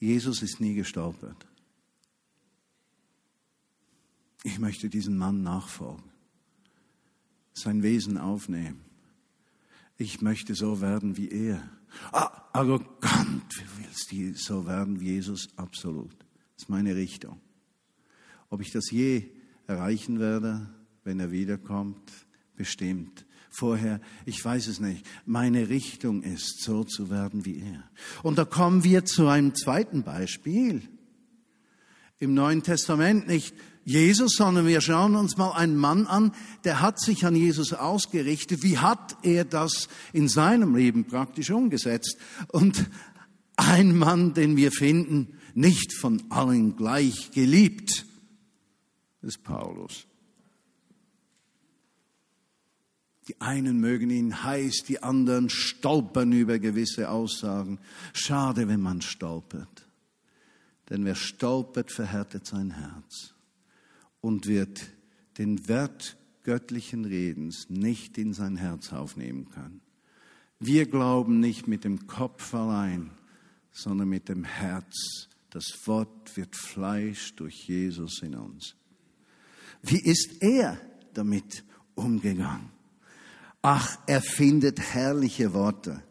Jesus 0.00 0.42
ist 0.42 0.60
nie 0.60 0.74
gestolpert. 0.74 1.46
Ich 4.42 4.58
möchte 4.58 4.90
diesen 4.90 5.16
Mann 5.16 5.42
nachfolgen, 5.42 6.04
sein 7.54 7.82
Wesen 7.82 8.18
aufnehmen. 8.18 8.84
Ich 9.96 10.20
möchte 10.20 10.54
so 10.54 10.80
werden 10.80 11.16
wie 11.16 11.28
er. 11.28 11.62
Ah, 12.12 12.48
arrogant, 12.52 13.64
willst 13.78 14.12
du 14.12 14.34
so 14.34 14.66
werden 14.66 15.00
wie 15.00 15.12
Jesus? 15.12 15.48
Absolut. 15.56 16.12
Das 16.54 16.64
ist 16.64 16.68
meine 16.68 16.94
Richtung. 16.94 17.40
Ob 18.50 18.60
ich 18.60 18.70
das 18.70 18.90
je 18.90 19.24
erreichen 19.66 20.20
werde, 20.20 20.68
wenn 21.02 21.20
er 21.20 21.30
wiederkommt, 21.30 22.12
bestimmt 22.56 23.26
vorher, 23.50 24.00
ich 24.26 24.44
weiß 24.44 24.66
es 24.66 24.80
nicht. 24.80 25.06
Meine 25.26 25.68
Richtung 25.68 26.22
ist, 26.22 26.62
so 26.62 26.84
zu 26.84 27.10
werden 27.10 27.44
wie 27.44 27.60
er. 27.60 27.84
Und 28.22 28.38
da 28.38 28.44
kommen 28.44 28.84
wir 28.84 29.04
zu 29.04 29.28
einem 29.28 29.54
zweiten 29.54 30.02
Beispiel. 30.02 30.82
Im 32.18 32.34
Neuen 32.34 32.62
Testament 32.62 33.26
nicht 33.26 33.54
Jesus, 33.84 34.36
sondern 34.36 34.66
wir 34.66 34.80
schauen 34.80 35.14
uns 35.14 35.36
mal 35.36 35.52
einen 35.52 35.76
Mann 35.76 36.06
an, 36.06 36.32
der 36.64 36.80
hat 36.80 36.98
sich 36.98 37.26
an 37.26 37.36
Jesus 37.36 37.74
ausgerichtet. 37.74 38.62
Wie 38.62 38.78
hat 38.78 39.16
er 39.22 39.44
das 39.44 39.88
in 40.12 40.28
seinem 40.28 40.74
Leben 40.74 41.04
praktisch 41.04 41.50
umgesetzt? 41.50 42.16
Und 42.48 42.88
ein 43.56 43.96
Mann, 43.96 44.32
den 44.32 44.56
wir 44.56 44.72
finden, 44.72 45.38
nicht 45.52 45.92
von 45.92 46.22
allen 46.30 46.76
gleich 46.76 47.30
geliebt, 47.32 48.06
ist 49.20 49.44
Paulus. 49.44 50.06
Die 53.28 53.40
einen 53.40 53.80
mögen 53.80 54.10
ihn 54.10 54.44
heiß, 54.44 54.84
die 54.86 55.02
anderen 55.02 55.48
stolpern 55.48 56.32
über 56.32 56.58
gewisse 56.58 57.10
Aussagen. 57.10 57.78
Schade, 58.12 58.68
wenn 58.68 58.80
man 58.80 59.02
stolpert. 59.02 59.86
Denn 60.90 61.04
wer 61.04 61.14
stolpert, 61.14 61.90
verhärtet 61.90 62.46
sein 62.46 62.72
Herz 62.72 63.33
und 64.24 64.46
wird 64.46 64.86
den 65.36 65.68
Wert 65.68 66.16
göttlichen 66.44 67.04
Redens 67.04 67.68
nicht 67.68 68.16
in 68.16 68.32
sein 68.32 68.56
Herz 68.56 68.90
aufnehmen 68.90 69.50
können. 69.50 69.82
Wir 70.58 70.86
glauben 70.86 71.40
nicht 71.40 71.68
mit 71.68 71.84
dem 71.84 72.06
Kopf 72.06 72.54
allein, 72.54 73.10
sondern 73.70 74.08
mit 74.08 74.30
dem 74.30 74.44
Herz. 74.44 75.28
Das 75.50 75.66
Wort 75.84 76.38
wird 76.38 76.56
Fleisch 76.56 77.34
durch 77.34 77.68
Jesus 77.68 78.22
in 78.22 78.34
uns. 78.34 78.76
Wie 79.82 80.00
ist 80.00 80.40
er? 80.40 80.80
damit 81.12 81.62
umgegangen? 81.94 82.70
Ach, 83.60 83.98
er 84.06 84.20
findet 84.22 84.80
herrliche 84.80 85.52
Worte. 85.52 86.02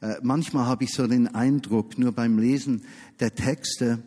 Äh, 0.00 0.16
manchmal 0.22 0.66
habe 0.66 0.84
ich 0.84 0.92
so 0.92 1.06
den 1.06 1.28
Eindruck, 1.28 1.96
nur 1.96 2.12
beim 2.12 2.38
Lesen 2.38 2.82
der 3.20 3.34
Texte, 3.34 4.02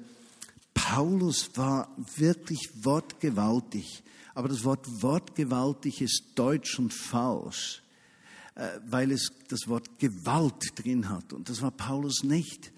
Paulus 0.93 1.49
war 1.55 1.95
wirklich 2.17 2.69
wortgewaltig. 2.83 4.03
Aber 4.35 4.49
das 4.49 4.65
Wort 4.65 4.85
wortgewaltig 5.01 6.01
ist 6.01 6.33
deutsch 6.35 6.79
und 6.79 6.93
falsch, 6.93 7.81
äh, 8.55 8.67
weil 8.87 9.13
es 9.13 9.31
das 9.47 9.69
Wort 9.69 9.99
Gewalt 9.99 10.73
drin 10.75 11.07
hat. 11.07 11.31
Und 11.31 11.47
das 11.47 11.61
war 11.61 11.71
Paulus 11.71 12.23
nicht. 12.23 12.73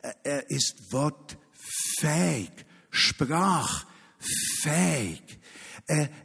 Äh, 0.00 0.14
er 0.24 0.50
ist 0.50 0.76
wortfähig, 0.92 2.52
sprachfähig. 2.90 3.86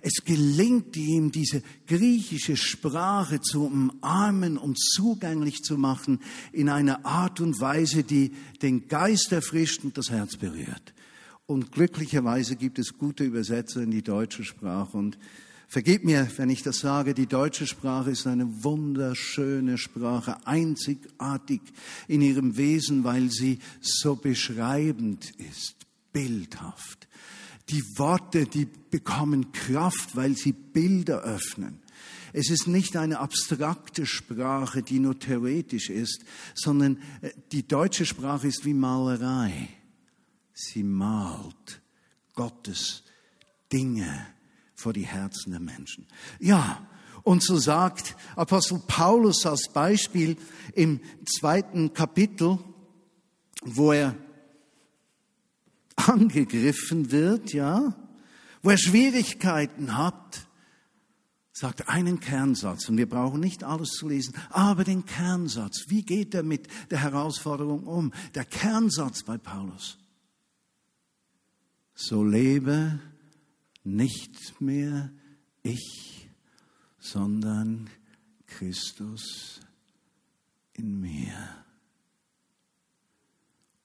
Es 0.02 0.26
gelingt 0.26 0.98
ihm, 0.98 1.32
diese 1.32 1.64
griechische 1.88 2.58
Sprache 2.58 3.40
zu 3.40 3.66
umarmen 3.66 4.58
und 4.58 4.78
zugänglich 4.78 5.62
zu 5.62 5.78
machen 5.78 6.20
in 6.52 6.68
einer 6.68 7.06
Art 7.06 7.40
und 7.40 7.62
Weise, 7.62 8.04
die 8.04 8.34
den 8.62 8.90
Geist 8.90 9.32
erfrischt 9.32 9.86
und 9.86 9.98
das 9.98 10.10
Herz 10.10 10.36
berührt. 10.36 10.93
Und 11.46 11.72
glücklicherweise 11.74 12.56
gibt 12.56 12.80
es 12.80 12.98
gute 12.98 13.26
Übersetzer 13.26 13.82
in 13.82 13.92
die 13.92 14.02
deutsche 14.02 14.46
Sprache. 14.46 14.98
Und 14.98 15.18
vergebt 15.68 16.06
mir, 16.06 16.30
wenn 16.38 16.50
ich 16.50 16.64
das 16.64 16.80
sage, 16.80 17.14
die 17.14 17.28
deutsche 17.28 17.68
Sprache 17.68 18.12
ist 18.12 18.28
eine 18.28 18.64
wunderschöne 18.64 19.78
Sprache, 19.78 20.38
einzigartig 20.48 21.62
in 22.08 22.22
ihrem 22.22 22.56
Wesen, 22.56 23.04
weil 23.04 23.30
sie 23.30 23.60
so 23.82 24.16
beschreibend 24.16 25.32
ist, 25.32 25.76
bildhaft. 26.14 27.08
Die 27.70 27.84
Worte, 27.98 28.46
die 28.46 28.68
bekommen 28.90 29.52
Kraft, 29.52 30.16
weil 30.16 30.38
sie 30.38 30.54
Bilder 30.54 31.24
öffnen. 31.24 31.80
Es 32.32 32.50
ist 32.50 32.68
nicht 32.68 32.98
eine 32.98 33.20
abstrakte 33.20 34.06
Sprache, 34.06 34.82
die 34.82 35.00
nur 35.00 35.20
theoretisch 35.20 35.90
ist, 35.90 36.24
sondern 36.56 36.98
äh, 37.22 37.30
die 37.52 37.68
deutsche 37.68 38.06
Sprache 38.06 38.48
ist 38.48 38.66
wie 38.66 38.74
Malerei. 38.74 39.70
Sie 40.54 40.84
malt 40.84 41.82
Gottes 42.36 43.04
Dinge 43.72 44.28
vor 44.76 44.94
die 44.94 45.06
Herzen 45.06 45.52
der 45.52 45.60
Menschen. 45.60 46.08
Ja, 46.40 46.88
und 47.24 47.42
so 47.42 47.58
sagt 47.58 48.16
Apostel 48.36 48.82
Paulus 48.86 49.46
als 49.46 49.70
Beispiel 49.70 50.38
im 50.74 51.00
zweiten 51.26 51.94
Kapitel, 51.94 52.60
wo 53.62 53.94
er 53.94 54.16
angegriffen 55.96 57.12
wird, 57.12 57.54
ja, 57.54 57.96
wo 58.62 58.72
er 58.72 58.78
Schwierigkeiten 58.78 59.98
hat, 59.98 60.48
sagt 61.54 61.88
einen 61.88 62.20
Kernsatz, 62.20 62.90
und 62.90 62.98
wir 62.98 63.08
brauchen 63.08 63.40
nicht 63.40 63.64
alles 63.64 63.92
zu 63.92 64.10
lesen, 64.10 64.36
aber 64.50 64.84
den 64.84 65.06
Kernsatz, 65.06 65.86
wie 65.88 66.04
geht 66.04 66.34
er 66.34 66.44
mit 66.44 66.68
der 66.90 67.00
Herausforderung 67.00 67.84
um? 67.84 68.12
Der 68.34 68.44
Kernsatz 68.44 69.24
bei 69.24 69.38
Paulus 69.38 69.98
so 71.94 72.24
lebe 72.24 73.00
nicht 73.84 74.60
mehr 74.62 75.12
ich, 75.62 76.30
sondern 77.00 77.90
Christus 78.48 79.62
in 80.74 81.00
mir. 81.00 81.66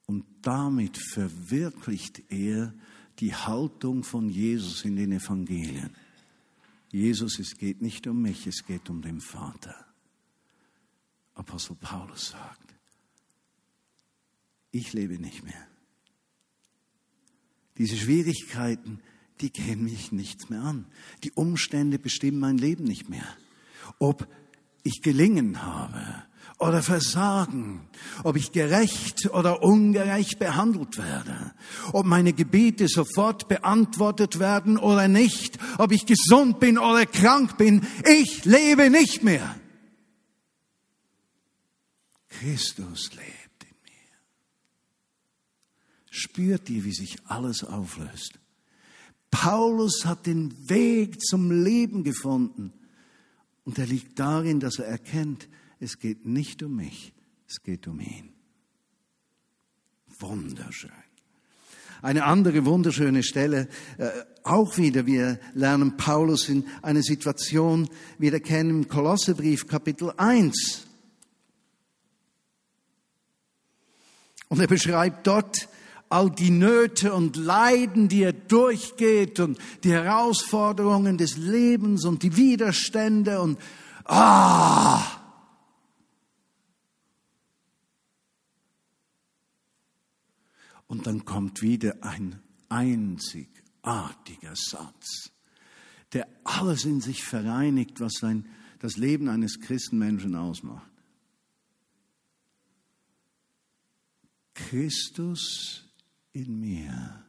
Und 0.07 0.25
damit 0.43 0.97
verwirklicht 0.97 2.23
er 2.31 2.73
die 3.19 3.35
Haltung 3.35 4.05
von 4.05 4.29
Jesus 4.29 4.85
in 4.85 4.97
den 4.97 5.13
Evangelien. 5.13 5.91
Jesus, 6.91 7.39
es 7.39 7.57
geht 7.59 7.83
nicht 7.83 8.07
um 8.07 8.23
mich, 8.23 8.47
es 8.47 8.65
geht 8.65 8.89
um 8.89 9.03
den 9.03 9.21
Vater. 9.21 9.75
Apostel 11.35 11.77
Paulus 11.77 12.31
sagt, 12.31 12.75
ich 14.71 14.93
lebe 14.93 15.19
nicht 15.19 15.45
mehr 15.45 15.69
diese 17.79 17.97
Schwierigkeiten, 17.97 19.01
die 19.41 19.51
gehen 19.51 19.85
mich 19.85 20.13
nichts 20.13 20.51
mehr 20.51 20.63
an. 20.63 20.87
Die 21.25 21.33
Umstände 21.33 21.99
bestimmen 21.99 22.41
mein 22.41 22.59
Leben 22.59 22.85
nicht 22.85 23.09
mehr. 23.09 23.27
Ob 23.99 24.27
ich 24.83 25.01
gelingen 25.03 25.63
habe 25.63 26.03
oder 26.59 26.83
versagen, 26.83 27.89
ob 28.25 28.37
ich 28.37 28.51
gerecht 28.51 29.31
oder 29.33 29.63
ungerecht 29.63 30.39
behandelt 30.41 30.99
werde, 30.99 31.53
ob 31.93 32.05
meine 32.05 32.33
Gebete 32.33 32.89
sofort 32.89 33.47
beantwortet 33.49 34.41
werden 34.41 34.77
oder 34.77 35.07
nicht, 35.07 35.59
ob 35.79 35.93
ich 35.93 36.05
gesund 36.05 36.59
bin 36.59 36.79
oder 36.79 37.07
krank 37.07 37.57
bin, 37.59 37.87
ich 38.05 38.45
lebe 38.45 38.91
nicht 38.91 39.23
mehr. 39.23 39.55
Christus 42.29 43.11
lebt. 43.15 43.38
Spürt 46.19 46.69
ihr, 46.69 46.85
wie 46.85 46.93
sich 46.93 47.17
alles 47.27 47.63
auflöst? 47.63 48.41
Paulus 49.31 50.05
hat 50.05 50.27
den 50.27 50.69
Weg 50.69 51.21
zum 51.21 51.63
Leben 51.63 52.03
gefunden. 52.03 52.73
Und 53.65 53.79
er 53.79 53.87
liegt 53.87 54.19
darin, 54.19 54.59
dass 54.59 54.81
er 54.81 54.87
erkennt, 54.87 55.49
es 55.79 56.01
geht 56.01 56.27
nicht 56.27 56.61
um 56.65 56.75
mich, 56.75 57.13
es 57.47 57.63
geht 57.63 57.87
um 57.87 58.01
ihn. 58.01 58.33
Wunderschön. 60.19 60.91
Eine 62.03 62.25
andere 62.25 62.65
wunderschöne 62.65 63.23
Stelle, 63.23 63.69
äh, 63.99 64.11
auch 64.43 64.77
wieder, 64.77 65.07
wir 65.07 65.39
lernen 65.55 65.97
Paulus 65.97 66.49
in 66.49 66.65
einer 66.83 67.03
Situation 67.03 67.89
wieder 68.19 68.41
kennen 68.41 68.71
im 68.71 68.89
Kolossebrief 68.89 69.69
Kapitel 69.69 70.13
1. 70.17 70.85
Und 74.49 74.61
er 74.61 74.67
beschreibt 74.67 75.27
dort 75.27 75.69
all 76.11 76.31
die 76.31 76.51
Nöte 76.51 77.13
und 77.13 77.37
Leiden, 77.37 78.09
die 78.09 78.23
er 78.23 78.33
durchgeht 78.33 79.41
und 79.41 79.59
die 79.85 79.93
Herausforderungen 79.93 81.19
des 81.19 81.37
Lebens 81.37 82.05
und 82.05 82.23
die 82.23 82.37
Widerstände 82.37 83.41
und 83.41 83.59
ah! 84.05 85.19
Und 90.87 91.07
dann 91.07 91.27
kommt 91.27 91.61
wieder 91.61 91.97
ein 92.01 92.41
einzigartiger 92.71 94.55
Satz, 94.55 95.31
der 96.15 96.27
alles 96.45 96.87
in 96.87 97.03
sich 97.03 97.23
vereinigt, 97.25 98.01
was 98.01 98.15
sein, 98.15 98.49
das 98.79 98.97
Leben 98.97 99.29
eines 99.29 99.61
Christenmenschen 99.61 100.35
ausmacht. 100.35 100.91
Christus 104.55 105.88
in 106.39 106.61
mir 106.61 107.25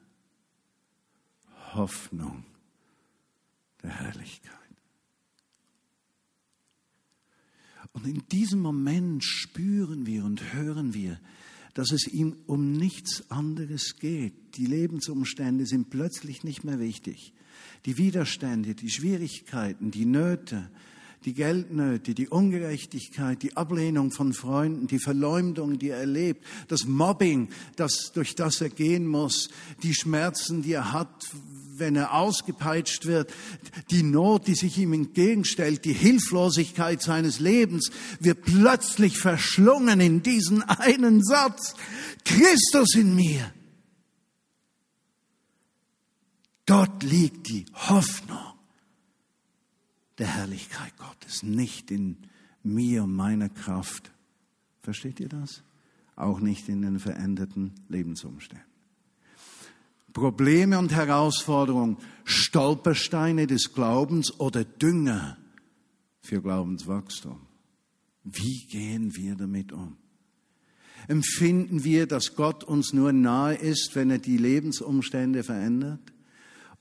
Hoffnung 1.73 2.43
der 3.81 3.89
Herrlichkeit. 3.89 4.53
Und 7.91 8.05
in 8.05 8.23
diesem 8.31 8.59
Moment 8.59 9.23
spüren 9.23 10.05
wir 10.05 10.23
und 10.23 10.53
hören 10.53 10.93
wir, 10.93 11.19
dass 11.73 11.91
es 11.91 12.07
ihm 12.07 12.35
um 12.45 12.73
nichts 12.73 13.29
anderes 13.31 13.97
geht. 13.99 14.57
Die 14.57 14.65
Lebensumstände 14.65 15.65
sind 15.65 15.89
plötzlich 15.89 16.43
nicht 16.43 16.63
mehr 16.63 16.79
wichtig. 16.79 17.33
Die 17.85 17.97
Widerstände, 17.97 18.75
die 18.75 18.91
Schwierigkeiten, 18.91 19.89
die 19.89 20.05
Nöte, 20.05 20.69
die 21.25 21.33
Geldnöte, 21.33 22.13
die 22.13 22.29
Ungerechtigkeit, 22.29 23.43
die 23.43 23.57
Ablehnung 23.57 24.11
von 24.11 24.33
Freunden, 24.33 24.87
die 24.87 24.99
Verleumdung, 24.99 25.77
die 25.77 25.89
er 25.89 25.99
erlebt, 25.99 26.45
das 26.69 26.85
Mobbing, 26.85 27.49
das, 27.75 28.11
durch 28.13 28.35
das 28.35 28.61
er 28.61 28.69
gehen 28.69 29.05
muss, 29.05 29.49
die 29.83 29.93
Schmerzen, 29.93 30.61
die 30.61 30.73
er 30.73 30.93
hat, 30.93 31.27
wenn 31.75 31.97
er 31.97 32.13
ausgepeitscht 32.13 33.05
wird, 33.05 33.33
die 33.91 34.03
Not, 34.03 34.47
die 34.47 34.55
sich 34.55 34.77
ihm 34.77 34.93
entgegenstellt, 34.93 35.83
die 35.83 35.93
Hilflosigkeit 35.93 37.01
seines 37.01 37.39
Lebens, 37.39 37.91
wird 38.19 38.43
plötzlich 38.43 39.17
verschlungen 39.17 39.99
in 39.99 40.23
diesen 40.23 40.63
einen 40.63 41.23
Satz. 41.23 41.75
Christus 42.23 42.95
in 42.95 43.15
mir. 43.15 43.53
Dort 46.65 47.03
liegt 47.03 47.49
die 47.49 47.65
Hoffnung 47.73 48.58
der 50.19 50.27
Herrlichkeit 50.27 50.95
Gottes, 50.97 51.43
nicht 51.43 51.91
in 51.91 52.17
mir 52.63 53.03
und 53.03 53.13
meiner 53.13 53.49
Kraft. 53.49 54.11
Versteht 54.81 55.19
ihr 55.19 55.29
das? 55.29 55.63
Auch 56.15 56.39
nicht 56.39 56.67
in 56.69 56.81
den 56.81 56.99
veränderten 56.99 57.73
Lebensumständen. 57.87 58.67
Probleme 60.13 60.77
und 60.77 60.91
Herausforderungen, 60.91 61.97
Stolpersteine 62.25 63.47
des 63.47 63.73
Glaubens 63.73 64.39
oder 64.39 64.65
Dünger 64.65 65.37
für 66.21 66.41
Glaubenswachstum. 66.41 67.39
Wie 68.23 68.65
gehen 68.67 69.15
wir 69.15 69.35
damit 69.35 69.71
um? 69.71 69.97
Empfinden 71.07 71.83
wir, 71.83 72.05
dass 72.05 72.35
Gott 72.35 72.63
uns 72.63 72.91
nur 72.91 73.13
nahe 73.13 73.55
ist, 73.55 73.91
wenn 73.95 74.09
er 74.11 74.19
die 74.19 74.37
Lebensumstände 74.37 75.43
verändert? 75.43 76.01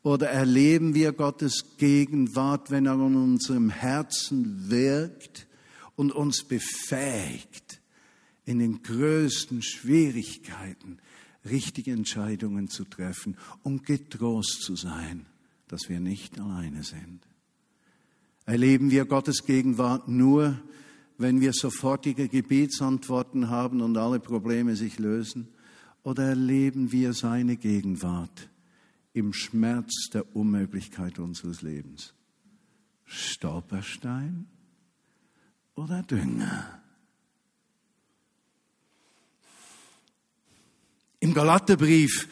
Oder 0.03 0.29
erleben 0.29 0.95
wir 0.95 1.13
Gottes 1.13 1.77
Gegenwart, 1.77 2.71
wenn 2.71 2.87
er 2.87 2.95
in 2.95 3.17
unserem 3.17 3.71
Herzen 3.71 4.71
wirkt 4.71 5.47
und 5.97 6.13
uns 6.13 6.45
befähigt, 6.45 7.81
in 8.45 8.61
den 8.61 8.83
größten 8.83 9.63
Schwierigkeiten 9.63 10.99
richtige 11.45 11.93
Entscheidungen 11.93 12.69
zu 12.69 12.85
treffen 12.85 13.37
und 13.63 13.85
getrost 13.85 14.63
zu 14.63 14.77
sein, 14.77 15.27
dass 15.67 15.89
wir 15.89 16.01
nicht 16.01 16.39
alleine 16.39 16.83
sind. 16.83 17.21
Erleben 18.47 18.91
wir 18.91 19.05
Gottes 19.05 19.45
Gegenwart 19.45 20.09
nur, 20.09 20.59
wenn 21.19 21.41
wir 21.41 21.53
sofortige 21.53 22.29
Gebetsantworten 22.29 23.51
haben 23.51 23.83
und 23.83 23.97
alle 23.97 24.21
Probleme 24.21 24.77
sich 24.77 24.99
lösen? 24.99 25.49
Oder 26.05 26.29
erleben 26.29 26.93
wir 26.93 27.13
seine 27.13 27.57
Gegenwart 27.57 28.49
im 29.19 29.33
Schmerz 29.33 30.11
der 30.13 30.37
Unmöglichkeit 30.37 31.19
unseres 31.19 31.63
Lebens? 31.63 32.15
Stolperstein 33.05 34.47
oder 35.75 36.03
Dünger? 36.03 36.81
Im 41.21 41.35
Galaterbrief, 41.35 42.29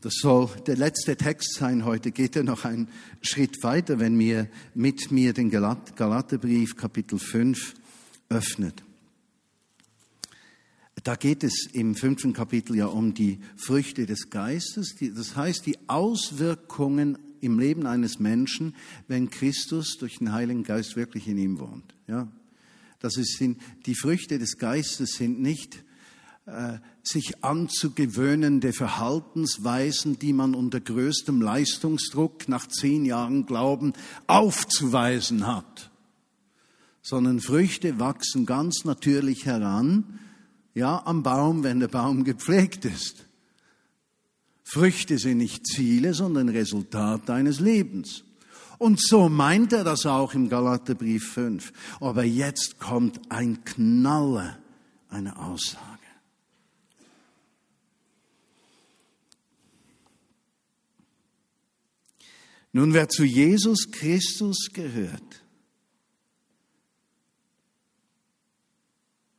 das 0.00 0.14
soll 0.14 0.48
der 0.66 0.76
letzte 0.76 1.16
Text 1.16 1.54
sein 1.54 1.84
heute, 1.84 2.10
geht 2.10 2.34
er 2.34 2.42
noch 2.42 2.64
einen 2.64 2.88
Schritt 3.22 3.62
weiter, 3.62 4.00
wenn 4.00 4.18
wir 4.18 4.48
mit 4.74 5.12
mir 5.12 5.32
den 5.32 5.50
Galaterbrief 5.50 6.76
Kapitel 6.76 7.20
5 7.20 7.74
öffnet. 8.28 8.85
Da 11.04 11.14
geht 11.14 11.44
es 11.44 11.66
im 11.72 11.94
fünften 11.94 12.32
Kapitel 12.32 12.76
ja 12.76 12.86
um 12.86 13.14
die 13.14 13.38
Früchte 13.56 14.06
des 14.06 14.30
Geistes, 14.30 14.96
das 15.14 15.36
heißt 15.36 15.66
die 15.66 15.78
Auswirkungen 15.88 17.18
im 17.40 17.58
Leben 17.58 17.86
eines 17.86 18.18
Menschen, 18.18 18.74
wenn 19.06 19.30
Christus 19.30 19.98
durch 19.98 20.18
den 20.18 20.32
Heiligen 20.32 20.64
Geist 20.64 20.96
wirklich 20.96 21.28
in 21.28 21.38
ihm 21.38 21.60
wohnt. 21.60 21.94
Ja, 22.08 22.28
das 22.98 23.16
ist, 23.16 23.40
die 23.40 23.94
Früchte 23.94 24.38
des 24.38 24.58
Geistes 24.58 25.12
sind 25.12 25.40
nicht 25.40 25.84
äh, 26.46 26.78
sich 27.02 27.44
anzugewöhnende 27.44 28.72
Verhaltensweisen, 28.72 30.18
die 30.18 30.32
man 30.32 30.54
unter 30.54 30.80
größtem 30.80 31.40
Leistungsdruck 31.40 32.48
nach 32.48 32.66
zehn 32.68 33.04
Jahren 33.04 33.46
Glauben 33.46 33.92
aufzuweisen 34.26 35.46
hat, 35.46 35.90
sondern 37.02 37.40
Früchte 37.40 38.00
wachsen 38.00 38.46
ganz 38.46 38.84
natürlich 38.84 39.44
heran, 39.44 40.18
ja, 40.76 41.02
am 41.06 41.22
Baum, 41.22 41.64
wenn 41.64 41.80
der 41.80 41.88
Baum 41.88 42.22
gepflegt 42.22 42.84
ist. 42.84 43.24
Früchte 44.62 45.16
sind 45.16 45.38
nicht 45.38 45.66
Ziele, 45.66 46.12
sondern 46.12 46.50
Resultat 46.50 47.26
deines 47.30 47.60
Lebens. 47.60 48.24
Und 48.76 49.00
so 49.00 49.30
meint 49.30 49.72
er 49.72 49.84
das 49.84 50.04
auch 50.04 50.34
im 50.34 50.50
Galaterbrief 50.50 51.32
5. 51.32 51.72
Aber 51.98 52.24
jetzt 52.24 52.78
kommt 52.78 53.20
ein 53.30 53.64
Knaller, 53.64 54.58
eine 55.08 55.38
Aussage. 55.38 55.80
Nun, 62.72 62.92
wer 62.92 63.08
zu 63.08 63.24
Jesus 63.24 63.90
Christus 63.90 64.68
gehört, 64.74 65.45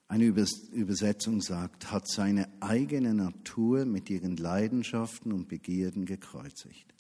eine 0.08 0.26
Übersetzung 0.26 1.42
sagt, 1.42 1.92
hat 1.92 2.08
seine 2.08 2.48
eigene 2.62 3.14
Natur 3.14 3.86
mit 3.86 4.10
ihren 4.10 4.38
Leidenschaften 4.38 5.32
und 5.32 5.50
Begierden 5.50 6.06
gekreuzigt. 6.06 6.94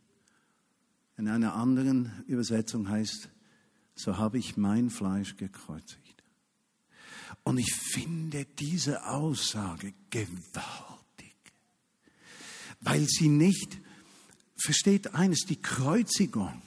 In 1.17 1.27
einer 1.27 1.55
anderen 1.55 2.11
Übersetzung 2.27 2.89
heißt, 2.89 3.29
so 3.95 4.17
habe 4.17 4.37
ich 4.37 4.57
mein 4.57 4.89
Fleisch 4.89 5.37
gekreuzigt. 5.37 6.23
Und 7.43 7.57
ich 7.57 7.73
finde 7.73 8.45
diese 8.45 9.07
Aussage 9.07 9.93
gewaltig, 10.09 11.35
weil 12.81 13.05
sie 13.07 13.29
nicht 13.29 13.79
versteht 14.57 15.15
eines, 15.15 15.45
die 15.45 15.61
Kreuzigung 15.61 16.61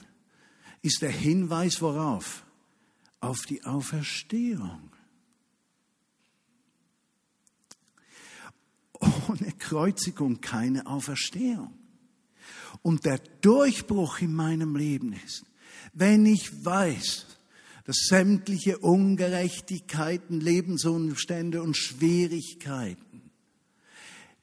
ist 0.83 1.03
der 1.03 1.11
Hinweis 1.11 1.83
worauf? 1.83 2.44
Auf 3.20 3.42
die 3.42 3.62
Auferstehung. 3.64 4.90
Ohne 9.31 9.53
Kreuzigung 9.53 10.40
keine 10.40 10.87
Auferstehung. 10.87 11.73
Und 12.83 13.05
der 13.05 13.19
Durchbruch 13.40 14.21
in 14.21 14.35
meinem 14.35 14.75
Leben 14.75 15.12
ist, 15.12 15.45
wenn 15.93 16.27
ich 16.27 16.64
weiß, 16.64 17.27
dass 17.85 17.97
sämtliche 18.09 18.79
Ungerechtigkeiten, 18.79 20.40
Lebensumstände 20.40 21.62
und 21.62 21.77
Schwierigkeiten 21.77 23.10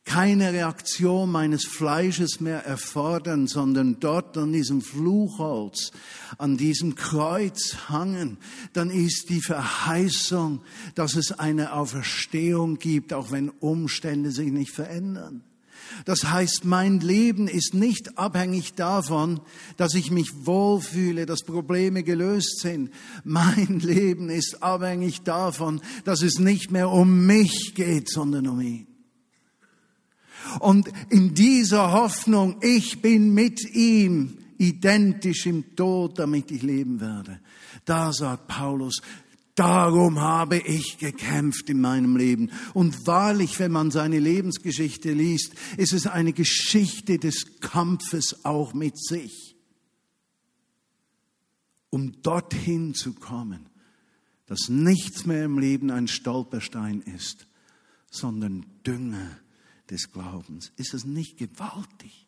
keine 0.07 0.53
Reaktion 0.53 1.29
meines 1.29 1.65
Fleisches 1.65 2.39
mehr 2.39 2.65
erfordern, 2.65 3.45
sondern 3.45 3.99
dort 3.99 4.37
an 4.37 4.53
diesem 4.53 4.81
Fluchholz, 4.81 5.91
an 6.37 6.55
diesem 6.55 6.95
Kreuz 6.95 7.75
hangen, 7.89 8.37
dann 8.71 8.89
ist 8.89 9.29
die 9.29 9.41
Verheißung, 9.41 10.61
dass 10.95 11.15
es 11.15 11.37
eine 11.37 11.73
Auferstehung 11.73 12.79
gibt, 12.79 13.13
auch 13.13 13.31
wenn 13.31 13.49
Umstände 13.49 14.31
sich 14.31 14.49
nicht 14.49 14.71
verändern. 14.71 15.43
Das 16.05 16.23
heißt, 16.23 16.63
mein 16.63 17.01
Leben 17.01 17.49
ist 17.49 17.73
nicht 17.73 18.17
abhängig 18.17 18.75
davon, 18.75 19.41
dass 19.75 19.93
ich 19.93 20.09
mich 20.09 20.45
wohlfühle, 20.45 21.25
dass 21.25 21.43
Probleme 21.43 22.03
gelöst 22.03 22.61
sind. 22.61 22.91
Mein 23.25 23.79
Leben 23.79 24.29
ist 24.29 24.63
abhängig 24.63 25.23
davon, 25.23 25.81
dass 26.05 26.21
es 26.21 26.39
nicht 26.39 26.71
mehr 26.71 26.89
um 26.89 27.25
mich 27.25 27.73
geht, 27.75 28.09
sondern 28.09 28.47
um 28.47 28.61
ihn. 28.61 28.96
Und 30.59 30.89
in 31.09 31.33
dieser 31.33 31.91
Hoffnung, 31.91 32.57
ich 32.61 33.01
bin 33.01 33.33
mit 33.33 33.63
ihm 33.73 34.37
identisch 34.57 35.45
im 35.45 35.75
Tod, 35.75 36.19
damit 36.19 36.51
ich 36.51 36.63
leben 36.63 36.99
werde. 36.99 37.39
Da 37.85 38.11
sagt 38.11 38.47
Paulus, 38.47 39.01
Darum 39.57 40.19
habe 40.19 40.59
ich 40.59 40.99
gekämpft 40.99 41.67
in 41.71 41.81
meinem 41.81 42.15
Leben. 42.15 42.51
Und 42.75 43.07
wahrlich, 43.07 43.57
wenn 43.57 43.71
man 43.71 43.89
seine 43.89 44.19
Lebensgeschichte 44.19 45.11
liest, 45.13 45.55
ist 45.77 45.93
es 45.93 46.05
eine 46.05 46.31
Geschichte 46.31 47.17
des 47.17 47.59
Kampfes 47.59 48.45
auch 48.45 48.75
mit 48.75 49.03
sich. 49.03 49.55
Um 51.89 52.21
dorthin 52.21 52.93
zu 52.93 53.13
kommen, 53.13 53.67
dass 54.45 54.69
nichts 54.69 55.25
mehr 55.25 55.45
im 55.45 55.57
Leben 55.57 55.89
ein 55.89 56.07
Stolperstein 56.07 57.01
ist, 57.01 57.47
sondern 58.11 58.63
Dünger 58.85 59.39
des 59.89 60.11
Glaubens. 60.11 60.71
Ist 60.75 60.93
das 60.93 61.05
nicht 61.05 61.37
gewaltig? 61.37 62.27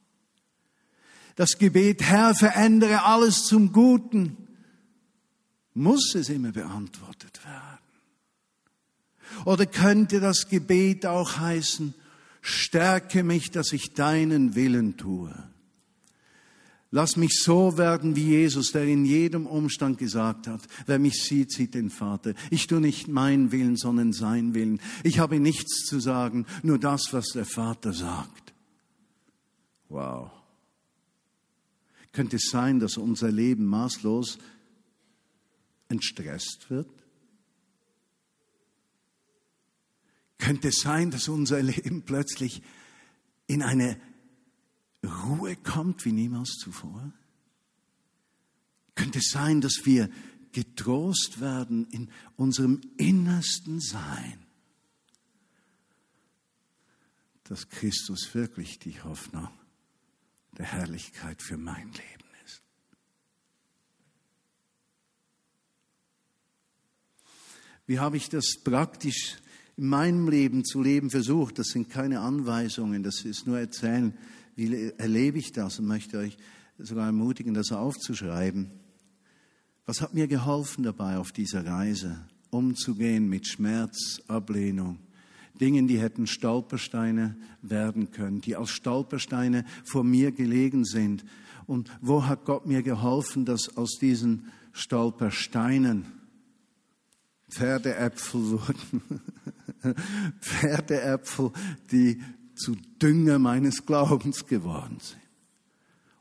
Das 1.36 1.58
Gebet, 1.58 2.02
Herr, 2.02 2.36
verändere 2.36 3.06
alles 3.06 3.46
zum 3.46 3.72
Guten, 3.72 4.36
muss 5.74 6.16
es 6.16 6.30
immer 6.30 6.52
beantwortet 6.52 7.44
werden. 7.46 7.80
Oder 9.46 9.66
könnte 9.66 10.20
das 10.20 10.50
Gebet 10.50 11.06
auch 11.06 11.38
heißen, 11.38 11.94
stärke 12.42 13.24
mich, 13.24 13.52
dass 13.52 13.72
ich 13.72 13.94
deinen 13.94 14.56
Willen 14.56 14.98
tue? 14.98 15.34
Lass 16.92 17.18
mich 17.18 17.42
so 17.44 17.78
werden 17.78 18.16
wie 18.16 18.30
Jesus, 18.30 18.72
der 18.72 18.86
in 18.86 19.06
jedem 19.06 19.46
Umstand 19.46 20.00
gesagt 20.00 20.48
hat, 20.48 20.62
wer 20.88 20.98
mich 20.98 21.24
sieht, 21.24 21.52
sieht 21.52 21.76
den 21.76 21.92
Vater. 21.92 22.34
Ich 22.50 22.66
tue 22.66 22.82
nicht 22.82 23.08
meinen 23.08 23.52
Willen, 23.52 23.78
sondern 23.78 24.12
sein 24.12 24.56
Willen. 24.56 24.82
Ich 25.04 25.20
habe 25.20 25.40
nichts 25.40 25.86
zu 25.86 26.00
sagen, 26.00 26.48
nur 26.64 26.80
das, 26.80 27.10
was 27.12 27.28
der 27.28 27.46
Vater 27.46 27.94
sagt. 27.94 28.54
Wow. 29.88 30.32
Könnte 32.12 32.38
es 32.38 32.50
sein, 32.50 32.80
dass 32.80 32.98
unser 32.98 33.32
Leben 33.32 33.66
maßlos 33.66 34.40
entstresst 35.90 36.72
wird? 36.72 36.90
Könnte 40.40 40.70
es 40.70 40.80
sein, 40.80 41.12
dass 41.12 41.28
unser 41.28 41.62
Leben 41.62 42.02
plötzlich 42.02 42.64
in 43.46 43.62
eine 43.62 44.00
Ruhe 45.04 45.56
kommt 45.56 46.06
wie 46.06 46.12
niemals 46.12 46.58
zuvor? 46.58 47.14
Könnte 48.96 49.20
es 49.20 49.32
sein, 49.32 49.62
dass 49.62 49.86
wir 49.86 50.10
getrost 50.52 51.40
werden 51.40 51.86
in 51.92 52.10
unserem 52.36 52.82
innersten 52.98 53.80
Sein, 53.80 54.46
dass 57.44 57.70
Christus 57.70 58.34
wirklich 58.34 58.80
die 58.80 59.02
Hoffnung 59.02 59.50
der 60.58 60.66
Herrlichkeit 60.66 61.42
für 61.42 61.58
mein 61.58 61.88
Leben 61.88 62.30
ist. 62.46 62.62
Wie 67.88 68.00
habe 68.00 68.18
ich 68.18 68.30
das 68.30 68.58
praktisch 68.64 69.38
in 69.78 69.88
meinem 69.88 70.28
Leben 70.28 70.66
zu 70.66 70.84
leben 70.84 71.10
versucht? 71.10 71.58
Das 71.58 71.68
sind 71.68 71.90
keine 71.90 72.20
Anweisungen, 72.20 73.04
das 73.04 73.24
ist 73.24 73.48
nur 73.48 73.60
Erzählen 73.60 74.18
wie 74.60 74.92
erlebe 74.98 75.38
ich 75.38 75.54
das 75.54 75.80
und 75.80 75.86
möchte 75.86 76.18
euch 76.18 76.38
sogar 76.78 77.06
ermutigen, 77.06 77.54
das 77.54 77.72
aufzuschreiben. 77.72 78.70
Was 79.86 80.02
hat 80.02 80.14
mir 80.14 80.28
geholfen 80.28 80.84
dabei 80.84 81.18
auf 81.18 81.32
dieser 81.32 81.66
Reise, 81.66 82.20
umzugehen 82.50 83.30
mit 83.30 83.48
Schmerz, 83.48 84.22
Ablehnung, 84.28 85.00
Dingen, 85.60 85.88
die 85.88 86.00
hätten 86.00 86.28
Stolpersteine 86.28 87.38
werden 87.62 88.12
können, 88.12 88.42
die 88.42 88.56
als 88.56 88.70
Stolpersteine 88.72 89.66
vor 89.84 90.04
mir 90.04 90.32
gelegen 90.32 90.86
sind. 90.86 91.26
Und 91.66 91.90
wo 92.02 92.26
hat 92.26 92.46
Gott 92.46 92.66
mir 92.66 92.84
geholfen, 92.84 93.46
dass 93.46 93.78
aus 93.78 93.98
diesen 94.00 94.52
Stolpersteinen 94.74 96.06
Pferdeäpfel 97.50 98.42
wurden? 98.52 99.22
Pferdeäpfel, 100.40 101.52
die 101.92 102.22
zu 102.60 102.76
Dünger 103.02 103.40
meines 103.40 103.86
Glaubens 103.86 104.46
geworden 104.46 104.98
sind. 105.00 105.22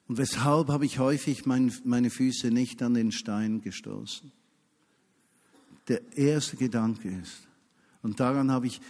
Und 0.07 0.17
weshalb 0.17 0.69
habe 0.69 0.87
ich 0.87 0.99
häufig 0.99 1.45
mein, 1.45 1.73
meine 1.85 2.09
Füße 2.09 2.51
nicht 2.51 2.83
an 2.83 2.95
den 2.95 3.13
Stein 3.13 3.61
gestoßen? 3.61 4.33
Der 5.89 6.17
erste 6.17 6.57
Gedanke 6.57 7.11
ist, 7.11 7.47
und 8.03 8.21
daran 8.21 8.51
habe 8.51 8.69
ich 8.69 8.81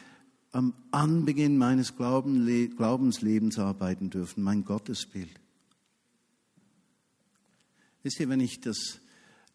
am 0.53 0.75
Anbeginn 0.91 1.59
meines 1.59 1.97
Glaubenslebens 1.97 3.59
arbeiten 3.59 4.11
dürfen, 4.11 4.43
mein 4.43 4.65
Gottesbild. 4.65 5.41
Wisst 8.03 8.21
ihr, 8.21 8.29
wenn 8.29 8.41
ich 8.41 8.61
das, 8.61 9.01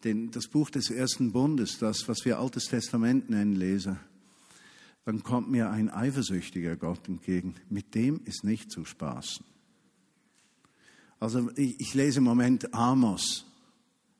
den, 0.04 0.30
das 0.30 0.48
Buch 0.48 0.70
des 0.70 0.90
ersten 0.90 1.32
Bundes, 1.32 1.78
das, 1.78 2.08
was 2.08 2.24
wir 2.24 2.38
Altes 2.38 2.66
Testament 2.66 3.30
nennen, 3.30 3.56
lese, 3.56 3.98
dann 5.04 5.22
kommt 5.22 5.50
mir 5.50 5.70
ein 5.70 5.90
eifersüchtiger 5.90 6.76
Gott 6.76 7.08
entgegen. 7.08 7.54
Mit 7.68 7.94
dem 7.94 8.20
ist 8.24 8.44
nicht 8.44 8.70
zu 8.70 8.84
spaßen. 8.84 9.44
Also 11.20 11.50
ich, 11.56 11.78
ich 11.80 11.94
lese 11.94 12.18
im 12.18 12.24
Moment 12.24 12.74
Amos. 12.74 13.46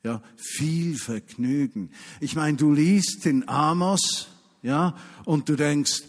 Ja, 0.02 0.22
viel 0.36 0.96
Vergnügen. 0.96 1.90
Ich 2.20 2.36
meine, 2.36 2.58
du 2.58 2.72
liest 2.72 3.24
den 3.24 3.48
Amos, 3.48 4.28
ja, 4.62 4.94
und 5.24 5.48
du 5.48 5.56
denkst, 5.56 6.02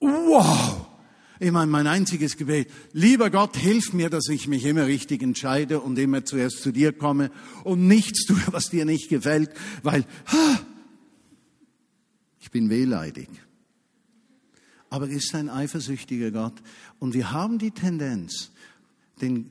wow! 0.00 0.86
Ich 1.38 1.52
meine, 1.52 1.70
mein 1.70 1.86
einziges 1.86 2.36
Gebet, 2.36 2.70
lieber 2.92 3.30
Gott, 3.30 3.56
hilf 3.56 3.92
mir, 3.92 4.10
dass 4.10 4.28
ich 4.28 4.48
mich 4.48 4.64
immer 4.64 4.86
richtig 4.86 5.22
entscheide 5.22 5.80
und 5.80 5.98
immer 5.98 6.24
zuerst 6.24 6.62
zu 6.62 6.72
dir 6.72 6.92
komme 6.92 7.30
und 7.62 7.86
nichts 7.86 8.26
tue, 8.26 8.40
was 8.50 8.70
dir 8.70 8.84
nicht 8.84 9.08
gefällt, 9.08 9.50
weil 9.82 10.04
ha, 10.26 10.60
ich 12.40 12.50
bin 12.50 12.70
wehleidig. 12.70 13.28
Aber 14.94 15.08
er 15.08 15.16
ist 15.16 15.34
ein 15.34 15.50
eifersüchtiger 15.50 16.30
Gott 16.30 16.62
und 17.00 17.14
wir 17.14 17.32
haben 17.32 17.58
die 17.58 17.72
Tendenz, 17.72 18.52
den 19.20 19.50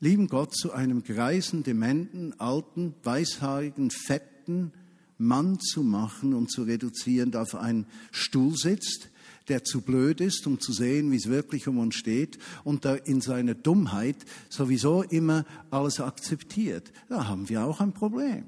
lieben 0.00 0.28
Gott 0.28 0.54
zu 0.54 0.70
einem 0.72 1.02
greisen, 1.02 1.62
dementen, 1.62 2.38
alten, 2.38 2.94
weißhaarigen, 3.02 3.90
fetten 3.90 4.70
Mann 5.16 5.58
zu 5.60 5.82
machen 5.82 6.34
und 6.34 6.50
zu 6.50 6.64
reduzieren, 6.64 7.30
der 7.30 7.40
auf 7.40 7.54
einen 7.54 7.86
Stuhl 8.10 8.54
sitzt, 8.54 9.08
der 9.48 9.64
zu 9.64 9.80
blöd 9.80 10.20
ist, 10.20 10.46
um 10.46 10.60
zu 10.60 10.74
sehen, 10.74 11.10
wie 11.10 11.16
es 11.16 11.30
wirklich 11.30 11.66
um 11.68 11.78
uns 11.78 11.94
steht 11.94 12.38
und 12.62 12.84
der 12.84 13.06
in 13.06 13.22
seiner 13.22 13.54
Dummheit 13.54 14.18
sowieso 14.50 15.04
immer 15.04 15.46
alles 15.70 16.00
akzeptiert. 16.00 16.92
Da 17.08 17.28
haben 17.28 17.48
wir 17.48 17.64
auch 17.64 17.80
ein 17.80 17.94
Problem. 17.94 18.44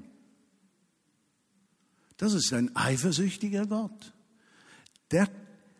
Das 2.17 2.35
ist 2.35 2.53
ein 2.53 2.75
eifersüchtiger 2.75 3.65
Gott. 3.65 4.13
Der 5.09 5.27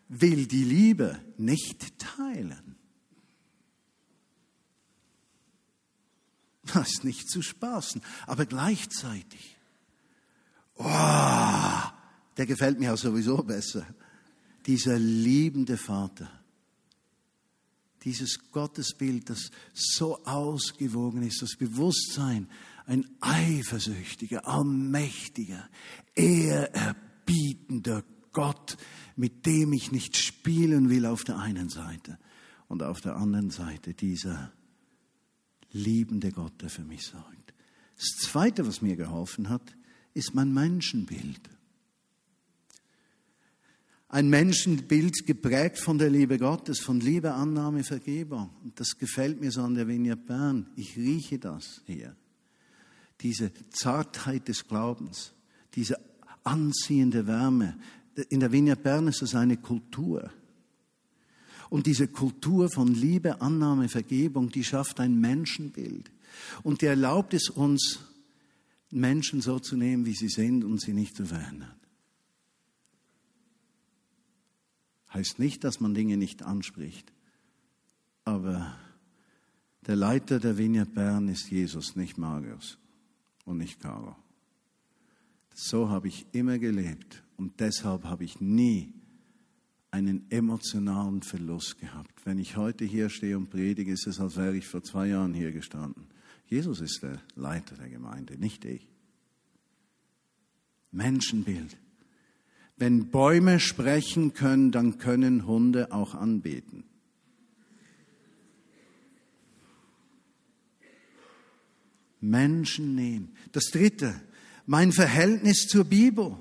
will 0.08 0.46
die 0.46 0.64
Liebe 0.64 1.20
nicht 1.36 1.98
teilen. 1.98 2.76
Das 6.74 6.88
ist 6.88 7.04
nicht 7.04 7.30
zu 7.30 7.42
spaßen, 7.42 8.02
aber 8.26 8.44
gleichzeitig, 8.44 9.56
oh, 10.74 10.84
der 12.36 12.46
gefällt 12.46 12.80
mir 12.80 12.92
auch 12.92 12.98
sowieso 12.98 13.36
besser 13.38 13.86
dieser 14.66 14.98
liebende 14.98 15.76
Vater, 15.76 16.28
dieses 18.02 18.50
Gottesbild, 18.50 19.30
das 19.30 19.50
so 19.72 20.24
ausgewogen 20.24 21.22
ist, 21.22 21.42
das 21.42 21.56
Bewusstsein, 21.56 22.48
ein 22.86 23.04
eifersüchtiger, 23.20 24.46
allmächtiger, 24.46 25.68
ehrerbietender 26.14 28.04
Gott, 28.32 28.76
mit 29.16 29.46
dem 29.46 29.72
ich 29.72 29.92
nicht 29.92 30.16
spielen 30.16 30.90
will 30.90 31.06
auf 31.06 31.24
der 31.24 31.38
einen 31.38 31.68
Seite 31.68 32.18
und 32.68 32.82
auf 32.82 33.00
der 33.00 33.16
anderen 33.16 33.50
Seite 33.50 33.94
dieser 33.94 34.52
liebende 35.72 36.30
Gott, 36.32 36.62
der 36.62 36.70
für 36.70 36.84
mich 36.84 37.04
sorgt. 37.04 37.54
Das 37.96 38.28
Zweite, 38.28 38.66
was 38.66 38.82
mir 38.82 38.96
geholfen 38.96 39.48
hat, 39.48 39.74
ist 40.14 40.34
mein 40.34 40.52
Menschenbild. 40.52 41.40
Ein 44.08 44.28
Menschenbild 44.28 45.26
geprägt 45.26 45.78
von 45.78 45.98
der 45.98 46.10
Liebe 46.10 46.38
Gottes, 46.38 46.78
von 46.78 47.00
Liebe, 47.00 47.32
Annahme, 47.32 47.82
Vergebung. 47.82 48.50
Und 48.62 48.78
das 48.78 48.96
gefällt 48.98 49.40
mir 49.40 49.50
so 49.50 49.62
an 49.62 49.74
der 49.74 49.88
Vineyard 49.88 50.26
Bern. 50.26 50.70
Ich 50.76 50.96
rieche 50.96 51.38
das 51.38 51.82
hier. 51.86 52.14
Diese 53.20 53.50
Zartheit 53.70 54.46
des 54.48 54.68
Glaubens, 54.68 55.32
diese 55.74 55.98
anziehende 56.44 57.26
Wärme. 57.26 57.78
In 58.28 58.40
der 58.40 58.50
Vineyard 58.50 58.82
Bern 58.82 59.08
ist 59.08 59.22
es 59.22 59.34
eine 59.34 59.58
Kultur. 59.58 60.30
Und 61.68 61.86
diese 61.86 62.08
Kultur 62.08 62.70
von 62.70 62.94
Liebe, 62.94 63.40
Annahme, 63.40 63.88
Vergebung, 63.88 64.50
die 64.50 64.64
schafft 64.64 65.00
ein 65.00 65.20
Menschenbild. 65.20 66.10
Und 66.62 66.80
die 66.80 66.86
erlaubt 66.86 67.34
es 67.34 67.50
uns, 67.50 68.00
Menschen 68.90 69.40
so 69.40 69.58
zu 69.58 69.76
nehmen, 69.76 70.06
wie 70.06 70.14
sie 70.14 70.28
sind 70.28 70.64
und 70.64 70.80
sie 70.80 70.94
nicht 70.94 71.16
zu 71.16 71.26
verändern. 71.26 71.74
Heißt 75.12 75.38
nicht, 75.38 75.64
dass 75.64 75.80
man 75.80 75.92
Dinge 75.92 76.16
nicht 76.16 76.42
anspricht. 76.42 77.12
Aber 78.24 78.76
der 79.86 79.96
Leiter 79.96 80.40
der 80.40 80.56
Vineyard 80.56 80.94
Bern 80.94 81.28
ist 81.28 81.50
Jesus, 81.50 81.96
nicht 81.96 82.16
Marius 82.16 82.78
und 83.44 83.58
nicht 83.58 83.80
Caro. 83.80 84.16
So 85.54 85.90
habe 85.90 86.08
ich 86.08 86.26
immer 86.32 86.58
gelebt 86.58 87.22
und 87.36 87.60
deshalb 87.60 88.04
habe 88.04 88.24
ich 88.24 88.40
nie 88.40 88.94
einen 89.90 90.30
emotionalen 90.30 91.22
Verlust 91.22 91.78
gehabt. 91.78 92.26
Wenn 92.26 92.38
ich 92.38 92.56
heute 92.56 92.84
hier 92.84 93.08
stehe 93.08 93.36
und 93.36 93.50
predige, 93.50 93.92
ist 93.92 94.06
es, 94.06 94.20
als 94.20 94.36
wäre 94.36 94.56
ich 94.56 94.66
vor 94.66 94.82
zwei 94.82 95.08
Jahren 95.08 95.32
hier 95.32 95.52
gestanden. 95.52 96.06
Jesus 96.46 96.80
ist 96.80 97.02
der 97.02 97.20
Leiter 97.34 97.76
der 97.76 97.88
Gemeinde, 97.88 98.38
nicht 98.38 98.64
ich. 98.64 98.86
Menschenbild. 100.92 101.76
Wenn 102.76 103.10
Bäume 103.10 103.58
sprechen 103.58 104.34
können, 104.34 104.70
dann 104.70 104.98
können 104.98 105.46
Hunde 105.46 105.92
auch 105.92 106.14
anbeten. 106.14 106.84
Menschen 112.20 112.94
nehmen. 112.94 113.34
Das 113.52 113.64
dritte, 113.66 114.20
mein 114.66 114.92
Verhältnis 114.92 115.68
zur 115.68 115.84
Bibel. 115.84 116.36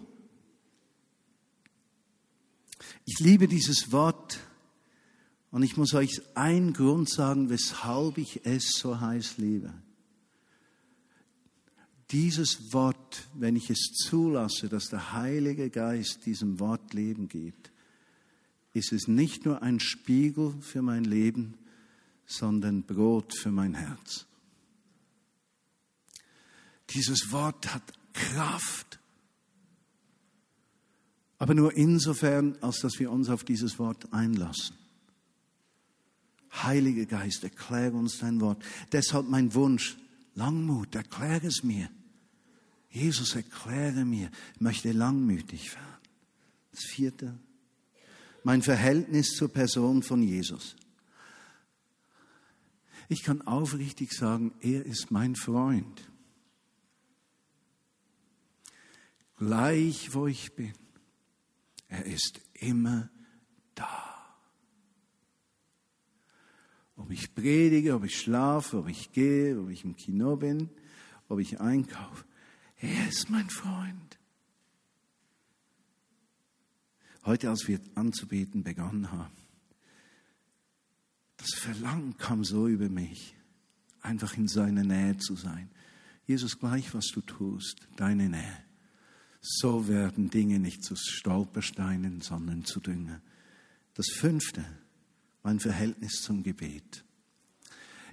Ich 3.05 3.19
liebe 3.19 3.47
dieses 3.47 3.91
Wort 3.91 4.39
und 5.51 5.63
ich 5.63 5.77
muss 5.77 5.93
euch 5.93 6.21
einen 6.35 6.73
Grund 6.73 7.09
sagen, 7.09 7.49
weshalb 7.49 8.17
ich 8.17 8.45
es 8.45 8.73
so 8.73 8.99
heiß 8.99 9.37
liebe 9.37 9.73
dieses 12.11 12.71
Wort, 12.73 13.27
wenn 13.33 13.55
ich 13.55 13.69
es 13.69 13.91
zulasse, 13.93 14.69
dass 14.69 14.89
der 14.89 15.13
Heilige 15.13 15.69
Geist 15.69 16.25
diesem 16.25 16.59
Wort 16.59 16.93
Leben 16.93 17.27
gibt, 17.27 17.71
ist 18.73 18.91
es 18.91 19.07
nicht 19.07 19.45
nur 19.45 19.61
ein 19.61 19.79
Spiegel 19.79 20.53
für 20.61 20.81
mein 20.81 21.05
Leben, 21.05 21.57
sondern 22.25 22.83
Brot 22.83 23.33
für 23.33 23.51
mein 23.51 23.73
Herz. 23.73 24.25
Dieses 26.91 27.31
Wort 27.31 27.73
hat 27.73 27.83
Kraft, 28.13 28.94
aber 31.45 31.53
nur 31.53 31.77
insofern, 31.77 32.57
als 32.61 32.79
dass 32.79 32.97
wir 32.97 33.11
uns 33.11 33.29
auf 33.29 33.43
dieses 33.43 33.77
Wort 33.77 34.11
einlassen. 34.11 34.75
Heiliger 36.51 37.05
Geist, 37.05 37.43
erkläre 37.43 37.91
uns 37.91 38.17
dein 38.17 38.41
Wort. 38.41 38.65
Deshalb 38.91 39.29
mein 39.29 39.53
Wunsch, 39.53 39.95
Langmut, 40.33 40.95
erkläre 40.95 41.45
es 41.45 41.63
mir. 41.63 41.87
Jesus, 42.89 43.35
erkläre 43.35 44.05
mir, 44.05 44.31
ich 44.55 44.61
möchte 44.61 44.91
langmütig 44.91 45.75
werden. 45.75 45.85
Das 46.71 46.83
vierte, 46.85 47.37
mein 48.43 48.63
Verhältnis 48.63 49.35
zur 49.35 49.49
Person 49.53 50.01
von 50.01 50.23
Jesus. 50.23 50.75
Ich 53.07 53.21
kann 53.21 53.43
aufrichtig 53.43 54.13
sagen, 54.13 54.51
er 54.61 54.83
ist 54.83 55.11
mein 55.11 55.35
Freund. 55.35 56.09
Gleich 59.37 60.15
wo 60.15 60.25
ich 60.25 60.51
bin, 60.53 60.73
er 61.87 62.05
ist 62.05 62.41
immer 62.53 63.09
da. 63.73 64.15
Ob 66.97 67.11
ich 67.11 67.35
predige, 67.35 67.95
ob 67.95 68.05
ich 68.05 68.19
schlafe, 68.19 68.79
ob 68.79 68.87
ich 68.87 69.11
gehe, 69.11 69.59
ob 69.59 69.69
ich 69.69 69.83
im 69.83 69.95
Kino 69.95 70.35
bin, 70.37 70.69
ob 71.27 71.39
ich 71.39 71.59
einkaufe. 71.59 72.25
Er 72.77 73.07
ist 73.07 73.29
mein 73.29 73.49
Freund. 73.49 74.19
Heute, 77.25 77.49
als 77.49 77.67
wir 77.67 77.79
anzubeten 77.95 78.63
begonnen 78.63 79.11
haben, 79.11 79.35
das 81.37 81.59
Verlangen 81.59 82.17
kam 82.17 82.43
so 82.43 82.67
über 82.67 82.89
mich, 82.89 83.35
einfach 84.01 84.37
in 84.37 84.47
seiner 84.47 84.83
Nähe 84.83 85.17
zu 85.17 85.35
sein. 85.35 85.69
Jesus, 86.25 86.59
gleich 86.59 86.93
was 86.93 87.07
du 87.07 87.21
tust, 87.21 87.87
deine 87.97 88.29
Nähe. 88.29 88.64
So 89.47 89.87
werden 89.87 90.31
Dinge 90.31 90.57
nicht 90.57 90.83
zu 90.83 90.95
Stolpersteinen, 90.95 92.21
sondern 92.21 92.65
zu 92.65 92.79
Dünger. 92.79 93.21
Das 93.93 94.07
fünfte, 94.09 94.65
mein 95.43 95.59
Verhältnis 95.59 96.23
zum 96.23 96.41
Gebet. 96.41 97.05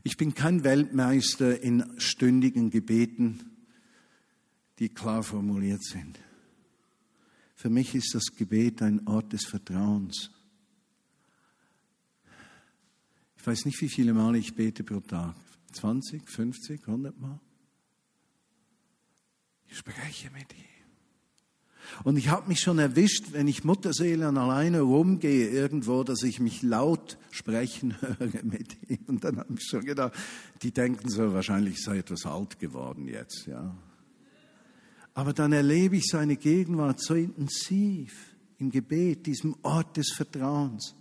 Ich 0.02 0.18
bin 0.18 0.34
kein 0.34 0.62
Weltmeister 0.62 1.62
in 1.62 1.98
stündigen 1.98 2.68
Gebeten, 2.68 3.40
die 4.78 4.90
klar 4.90 5.22
formuliert 5.22 5.82
sind. 5.82 6.18
Für 7.54 7.70
mich 7.70 7.94
ist 7.94 8.14
das 8.14 8.36
Gebet 8.36 8.82
ein 8.82 9.06
Ort 9.06 9.32
des 9.32 9.46
Vertrauens. 9.46 10.30
Ich 13.38 13.46
weiß 13.46 13.64
nicht, 13.64 13.80
wie 13.80 13.88
viele 13.88 14.12
Male 14.12 14.36
ich 14.36 14.54
bete 14.54 14.84
pro 14.84 15.00
Tag. 15.00 15.34
20, 15.72 16.28
50, 16.28 16.86
100 16.86 17.18
Mal. 17.18 17.40
Ich 19.68 19.78
spreche 19.78 20.30
mit 20.30 20.52
ihm. 20.52 20.81
Und 22.04 22.16
ich 22.16 22.28
habe 22.28 22.48
mich 22.48 22.60
schon 22.60 22.78
erwischt, 22.78 23.32
wenn 23.32 23.46
ich 23.46 23.64
Mutterseelen 23.64 24.36
alleine 24.36 24.80
rumgehe 24.80 25.48
irgendwo, 25.48 26.02
dass 26.02 26.22
ich 26.22 26.40
mich 26.40 26.62
laut 26.62 27.16
sprechen 27.30 27.94
höre 28.00 28.42
mit 28.42 28.76
ihm. 28.88 29.04
Und 29.06 29.24
dann 29.24 29.38
habe 29.38 29.54
ich 29.54 29.64
schon 29.64 29.84
gedacht, 29.84 30.14
die 30.62 30.72
denken 30.72 31.08
so, 31.08 31.32
wahrscheinlich 31.32 31.80
sei 31.80 31.98
etwas 31.98 32.26
alt 32.26 32.58
geworden 32.58 33.06
jetzt, 33.06 33.46
ja. 33.46 33.74
Aber 35.14 35.32
dann 35.32 35.52
erlebe 35.52 35.96
ich 35.96 36.06
seine 36.06 36.36
Gegenwart 36.36 37.00
so 37.00 37.14
intensiv 37.14 38.34
im 38.58 38.70
Gebet, 38.70 39.26
diesem 39.26 39.56
Ort 39.62 39.96
des 39.96 40.10
Vertrauens, 40.10 40.94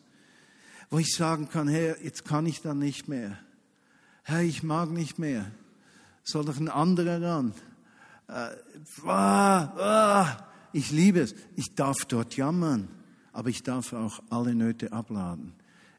wo 0.90 1.00
ich 1.00 1.16
sagen 1.16 1.48
kann, 1.50 1.70
Herr, 1.70 2.04
jetzt 2.04 2.26
kann 2.26 2.46
ich 2.46 2.62
dann 2.62 2.80
nicht 2.80 3.08
mehr. 3.08 3.38
Herr, 4.24 4.42
ich 4.42 4.64
mag 4.64 4.92
nicht 4.92 5.18
mehr. 5.18 5.50
Soll 6.24 6.46
doch 6.46 6.60
ein 6.60 6.68
anderer 6.68 7.22
ran. 7.22 7.54
Äh, 8.28 8.50
ah, 9.06 9.64
ah, 9.78 10.51
ich 10.74 10.92
liebe 10.92 11.20
es. 11.20 11.36
Ich 11.56 11.76
darf 11.76 12.06
dort 12.06 12.36
jammern, 12.38 12.88
aber 13.34 13.50
ich 13.50 13.64
darf 13.64 13.94
auch 13.94 14.22
alle 14.30 14.56
Nöte 14.56 14.92
abladen. 14.92 15.54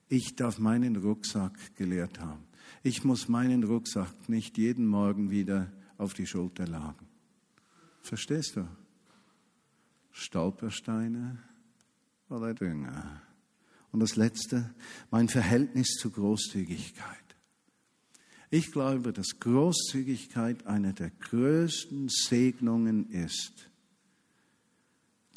Ich 0.09 0.37
darf 0.37 0.59
meinen 0.59 0.97
Rucksack 0.97 1.77
geleert 1.77 2.21
haben. 2.21 2.45
Ich 2.83 3.05
muss 3.05 3.29
meinen 3.29 3.65
Rucksack 3.65 4.29
nicht 4.29 4.59
jeden 4.59 4.87
Morgen 4.87 5.31
wieder 5.31 5.73
auf 5.99 6.15
die 6.15 6.27
Schulter 6.27 6.67
laden. 6.67 7.07
Verstehst 8.03 8.57
du? 8.57 8.67
Stolpersteine 10.11 11.39
oder 12.29 12.55
Dünger. 12.55 13.23
Und 13.93 14.01
das 14.01 14.17
Letzte, 14.17 14.75
mein 15.11 15.29
Verhältnis 15.29 15.95
zu 15.99 16.11
Großzügigkeit. 16.11 17.19
Ich 18.51 18.73
glaube, 18.73 19.13
dass 19.13 19.39
Großzügigkeit 19.41 20.67
eine 20.67 20.93
der 20.93 21.11
größten 21.11 22.09
Segnungen 22.09 23.09
ist, 23.11 23.71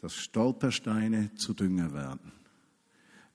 dass 0.01 0.15
Stolpersteine 0.15 1.33
zu 1.35 1.53
Dünger 1.53 1.93
werden. 1.93 2.31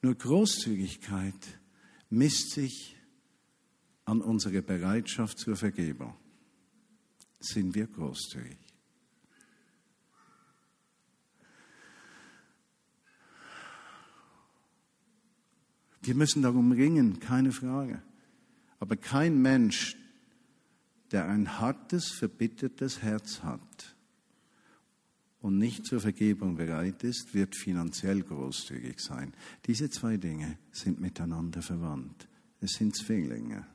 Nur 0.03 0.15
Großzügigkeit 0.15 1.61
misst 2.09 2.53
sich 2.53 2.97
an 4.05 4.21
unsere 4.21 4.63
Bereitschaft 4.63 5.39
zur 5.39 5.57
Vergebung. 5.57 6.15
Sind 7.39 7.75
wir 7.75 7.87
großzügig? 7.87 8.59
Wir 16.03 16.15
müssen 16.15 16.43
darum 16.43 16.73
ringen, 16.73 17.21
keine 17.21 17.53
Frage. 17.53 18.03
Aber 18.79 18.97
kein 18.97 19.41
Mensch, 19.43 19.97
der 21.13 21.29
ein 21.29 21.59
hartes, 21.59 22.11
verbittertes 22.11 23.03
Herz 23.03 23.43
hat 23.43 23.97
und 25.41 25.59
nicht 25.59 25.87
zur 25.87 26.01
Vergebung 26.01 26.57
bereit 26.57 27.03
ist, 27.05 27.35
wird 27.35 27.57
finanziell 27.57 28.23
großzügig 28.23 29.01
sein. 29.01 29.33
Diese 29.67 29.91
zwei 29.91 30.17
Dinge 30.17 30.59
sind 30.73 31.01
miteinander 31.01 31.63
verwandt. 31.63 32.29
Es 32.61 32.73
sind 32.73 32.95
Zwillinge. 32.95 33.67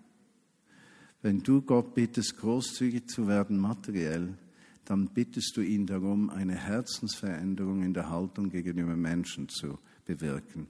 Wenn 1.22 1.42
du 1.42 1.62
Gott 1.62 1.96
bittest, 1.96 2.38
großzügig 2.38 3.08
zu 3.08 3.28
werden 3.28 3.58
materiell, 3.58 4.38
dann 4.86 5.08
bittest 5.08 5.58
du 5.58 5.62
ihn 5.62 5.88
darum, 5.88 6.30
eine 6.30 6.56
Herzensveränderung 6.56 7.82
in 7.82 7.96
der 7.96 8.10
Haltung 8.10 8.52
gegenüber 8.52 8.96
Menschen 8.96 9.50
zu 9.50 9.80
bewirken 10.06 10.68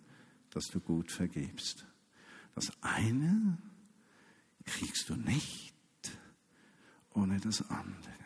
dass 0.56 0.68
du 0.68 0.80
gut 0.80 1.12
vergibst. 1.12 1.86
Das 2.56 2.72
eine 2.80 3.58
kriegst 4.64 5.10
du 5.10 5.16
nicht 5.16 5.76
ohne 7.14 7.42
das 7.42 7.62
andere. 7.70 8.25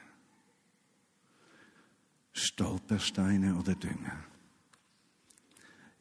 Stolpersteine 2.39 3.55
oder 3.55 3.75
Dünger. 3.75 4.23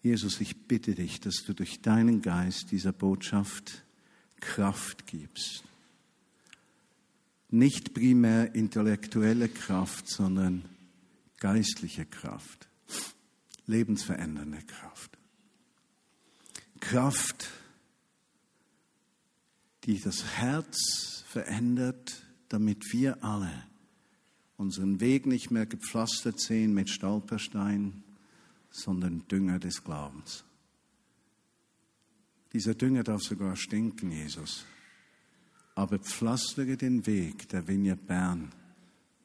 Jesus, 0.03 0.41
ich 0.41 0.57
bitte 0.57 0.95
dich, 0.95 1.21
dass 1.21 1.45
du 1.45 1.55
durch 1.55 1.81
deinen 1.81 2.23
Geist 2.23 2.71
dieser 2.71 2.93
Botschaft 2.93 3.85
Kraft 4.41 5.07
gibst. 5.07 5.65
Nicht 7.51 7.95
primär 7.95 8.55
intellektuelle 8.55 9.49
Kraft, 9.49 10.09
sondern 10.09 10.65
geistliche 11.39 12.05
Kraft, 12.05 12.69
lebensverändernde 13.67 14.63
Kraft. 14.63 15.19
Kraft, 16.81 17.51
die 19.85 20.01
das 20.01 20.25
Herz 20.25 21.25
verändert, 21.27 22.23
damit 22.49 22.93
wir 22.93 23.25
alle 23.25 23.68
unseren 24.59 25.01
Weg 25.01 25.25
nicht 25.25 25.51
mehr 25.51 25.65
gepflastert 25.65 26.39
sehen 26.39 26.75
mit 26.75 26.91
Stolpersteinen, 26.91 28.03
sondern 28.71 29.27
Dünger 29.29 29.59
des 29.59 29.83
Glaubens. 29.83 30.45
Dieser 32.53 32.75
Dünger 32.75 33.05
darf 33.05 33.23
sogar 33.23 33.57
stinken, 33.57 34.11
Jesus. 34.11 34.67
Aber 35.75 35.99
pflastere 35.99 36.77
den 36.77 37.07
Weg 37.07 37.49
der 37.49 37.67
Vineyard 37.69 38.07
Bern 38.07 38.53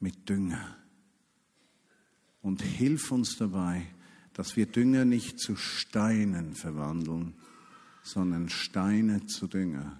mit 0.00 0.28
Dünger 0.28 0.76
und 2.40 2.62
hilf 2.62 3.10
uns 3.10 3.36
dabei, 3.36 3.86
dass 4.34 4.56
wir 4.56 4.66
Dünger 4.66 5.04
nicht 5.04 5.40
zu 5.40 5.56
Steinen 5.56 6.54
verwandeln, 6.54 7.34
sondern 8.02 8.50
Steine 8.50 9.26
zu 9.26 9.48
Dünger. 9.48 9.98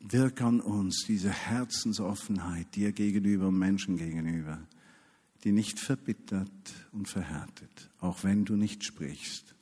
Wirk 0.00 0.40
an 0.40 0.60
uns 0.60 1.04
diese 1.06 1.30
Herzensoffenheit 1.30 2.74
dir 2.74 2.92
gegenüber 2.92 3.48
und 3.48 3.58
Menschen 3.58 3.96
gegenüber, 3.96 4.58
die 5.44 5.52
nicht 5.52 5.78
verbittert 5.78 6.50
und 6.92 7.08
verhärtet, 7.08 7.90
auch 8.00 8.24
wenn 8.24 8.44
du 8.44 8.56
nicht 8.56 8.84
sprichst, 8.84 9.54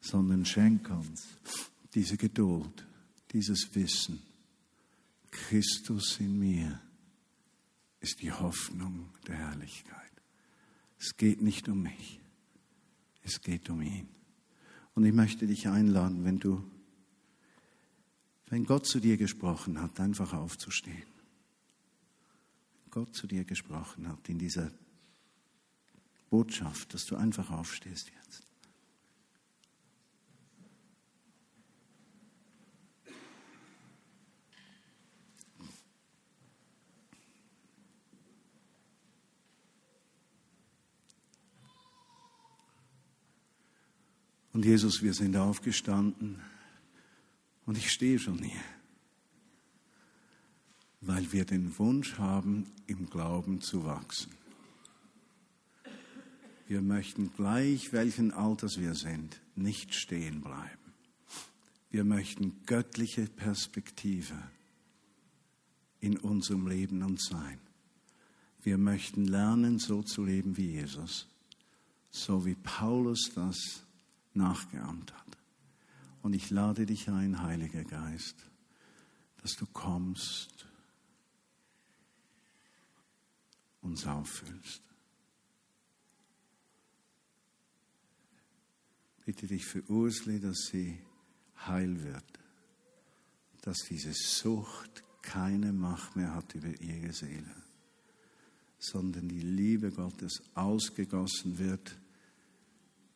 sondern 0.00 0.44
schenk 0.44 0.90
uns 0.90 1.26
diese 1.94 2.16
Geduld, 2.16 2.86
dieses 3.32 3.74
Wissen. 3.74 4.20
Christus 5.30 6.18
in 6.18 6.38
mir 6.38 6.80
ist 8.00 8.22
die 8.22 8.32
Hoffnung 8.32 9.10
der 9.26 9.36
Herrlichkeit. 9.36 9.96
Es 10.98 11.16
geht 11.16 11.42
nicht 11.42 11.68
um 11.68 11.82
mich, 11.82 12.20
es 13.22 13.40
geht 13.42 13.68
um 13.68 13.82
ihn. 13.82 14.08
Und 14.94 15.04
ich 15.04 15.12
möchte 15.12 15.46
dich 15.46 15.68
einladen, 15.68 16.24
wenn 16.24 16.38
du, 16.38 16.64
wenn 18.48 18.64
Gott 18.64 18.86
zu 18.86 19.00
dir 19.00 19.16
gesprochen 19.16 19.80
hat, 19.80 19.98
einfach 19.98 20.32
aufzustehen. 20.32 21.06
Gott 22.90 23.14
zu 23.14 23.26
dir 23.26 23.44
gesprochen 23.44 24.08
hat 24.08 24.28
in 24.28 24.38
dieser 24.38 24.70
Botschaft, 26.30 26.94
dass 26.94 27.04
du 27.04 27.16
einfach 27.16 27.50
aufstehst 27.50 28.10
jetzt. 28.24 28.42
Und 44.52 44.64
Jesus, 44.64 45.02
wir 45.02 45.12
sind 45.12 45.36
aufgestanden 45.36 46.40
und 47.66 47.76
ich 47.76 47.90
stehe 47.90 48.18
schon 48.18 48.38
hier, 48.38 48.62
weil 51.00 51.32
wir 51.32 51.44
den 51.44 51.78
Wunsch 51.78 52.18
haben, 52.18 52.70
im 52.86 53.10
Glauben 53.10 53.60
zu 53.60 53.84
wachsen. 53.84 54.32
Wir 56.68 56.80
möchten 56.80 57.32
gleich, 57.34 57.92
welchen 57.92 58.32
Alters 58.32 58.78
wir 58.78 58.94
sind, 58.94 59.40
nicht 59.54 59.94
stehen 59.94 60.40
bleiben. 60.40 60.94
Wir 61.90 62.04
möchten 62.04 62.62
göttliche 62.66 63.26
Perspektive 63.26 64.36
in 66.00 66.16
unserem 66.18 66.66
Leben 66.66 67.02
und 67.02 67.20
Sein. 67.20 67.58
Wir 68.62 68.78
möchten 68.78 69.26
lernen, 69.26 69.78
so 69.78 70.02
zu 70.02 70.24
leben 70.24 70.56
wie 70.56 70.72
Jesus, 70.72 71.28
so 72.10 72.44
wie 72.44 72.56
Paulus 72.56 73.30
das 73.34 73.84
nachgeahmt 74.34 75.14
hat. 75.14 75.38
Und 76.26 76.32
ich 76.32 76.50
lade 76.50 76.86
dich 76.86 77.08
ein, 77.08 77.40
Heiliger 77.40 77.84
Geist, 77.84 78.34
dass 79.42 79.52
du 79.54 79.64
kommst, 79.64 80.66
uns 83.80 84.04
auffüllst. 84.08 84.82
Bitte 89.24 89.46
dich 89.46 89.66
für 89.66 89.88
Ursli, 89.88 90.40
dass 90.40 90.66
sie 90.72 90.98
heil 91.64 92.02
wird, 92.02 92.40
dass 93.62 93.76
diese 93.88 94.12
Sucht 94.12 95.04
keine 95.22 95.72
Macht 95.72 96.16
mehr 96.16 96.34
hat 96.34 96.56
über 96.56 96.80
ihre 96.80 97.12
Seele, 97.12 97.54
sondern 98.80 99.28
die 99.28 99.42
Liebe 99.42 99.92
Gottes 99.92 100.42
ausgegossen 100.56 101.58
wird 101.60 101.96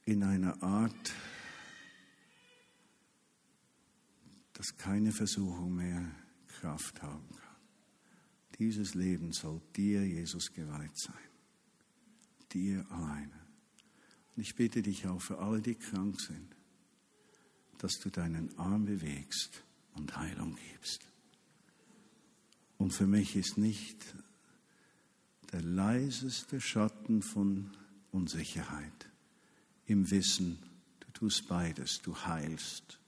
in 0.05 0.23
einer 0.23 0.63
Art, 0.63 1.13
dass 4.61 4.77
keine 4.77 5.11
Versuchung 5.11 5.77
mehr 5.77 6.05
Kraft 6.61 7.01
haben 7.01 7.27
kann. 7.31 7.57
Dieses 8.59 8.93
Leben 8.93 9.33
soll 9.33 9.59
dir, 9.75 10.07
Jesus, 10.07 10.53
geweiht 10.53 10.99
sein. 10.99 11.17
Dir 12.53 12.85
alleine. 12.91 13.41
Und 14.37 14.43
ich 14.43 14.55
bitte 14.55 14.83
dich 14.83 15.07
auch 15.07 15.23
für 15.23 15.39
alle, 15.39 15.63
die 15.63 15.77
krank 15.77 16.21
sind, 16.21 16.55
dass 17.79 18.01
du 18.01 18.11
deinen 18.11 18.55
Arm 18.59 18.85
bewegst 18.85 19.65
und 19.95 20.15
Heilung 20.19 20.59
gibst. 20.73 21.09
Und 22.77 22.93
für 22.93 23.07
mich 23.07 23.37
ist 23.37 23.57
nicht 23.57 24.15
der 25.53 25.63
leiseste 25.63 26.61
Schatten 26.61 27.23
von 27.23 27.71
Unsicherheit 28.13 29.09
im 29.87 30.11
Wissen, 30.11 30.59
du 31.01 31.11
tust 31.13 31.49
beides, 31.49 32.03
du 32.03 32.15
heilst, 32.15 33.00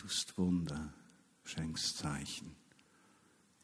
tust 0.00 0.38
Wunder, 0.38 0.94
schenkst 1.44 1.98
Zeichen 1.98 2.56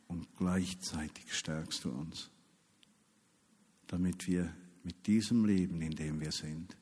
und 0.07 0.29
gleichzeitig 0.37 1.33
stärkst 1.35 1.85
du 1.85 1.91
uns, 1.91 2.31
damit 3.87 4.27
wir 4.27 4.55
mit 4.83 5.07
diesem 5.07 5.47
Leben, 5.47 5.81
in 5.81 5.93
dem 5.93 6.21
wir 6.21 6.33
sind, 6.33 6.77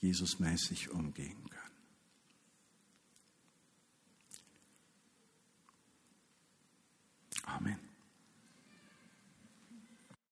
Jesusmäßig 0.00 0.90
umgehen 0.90 1.48
können. 1.50 1.76
Amen. 7.44 7.87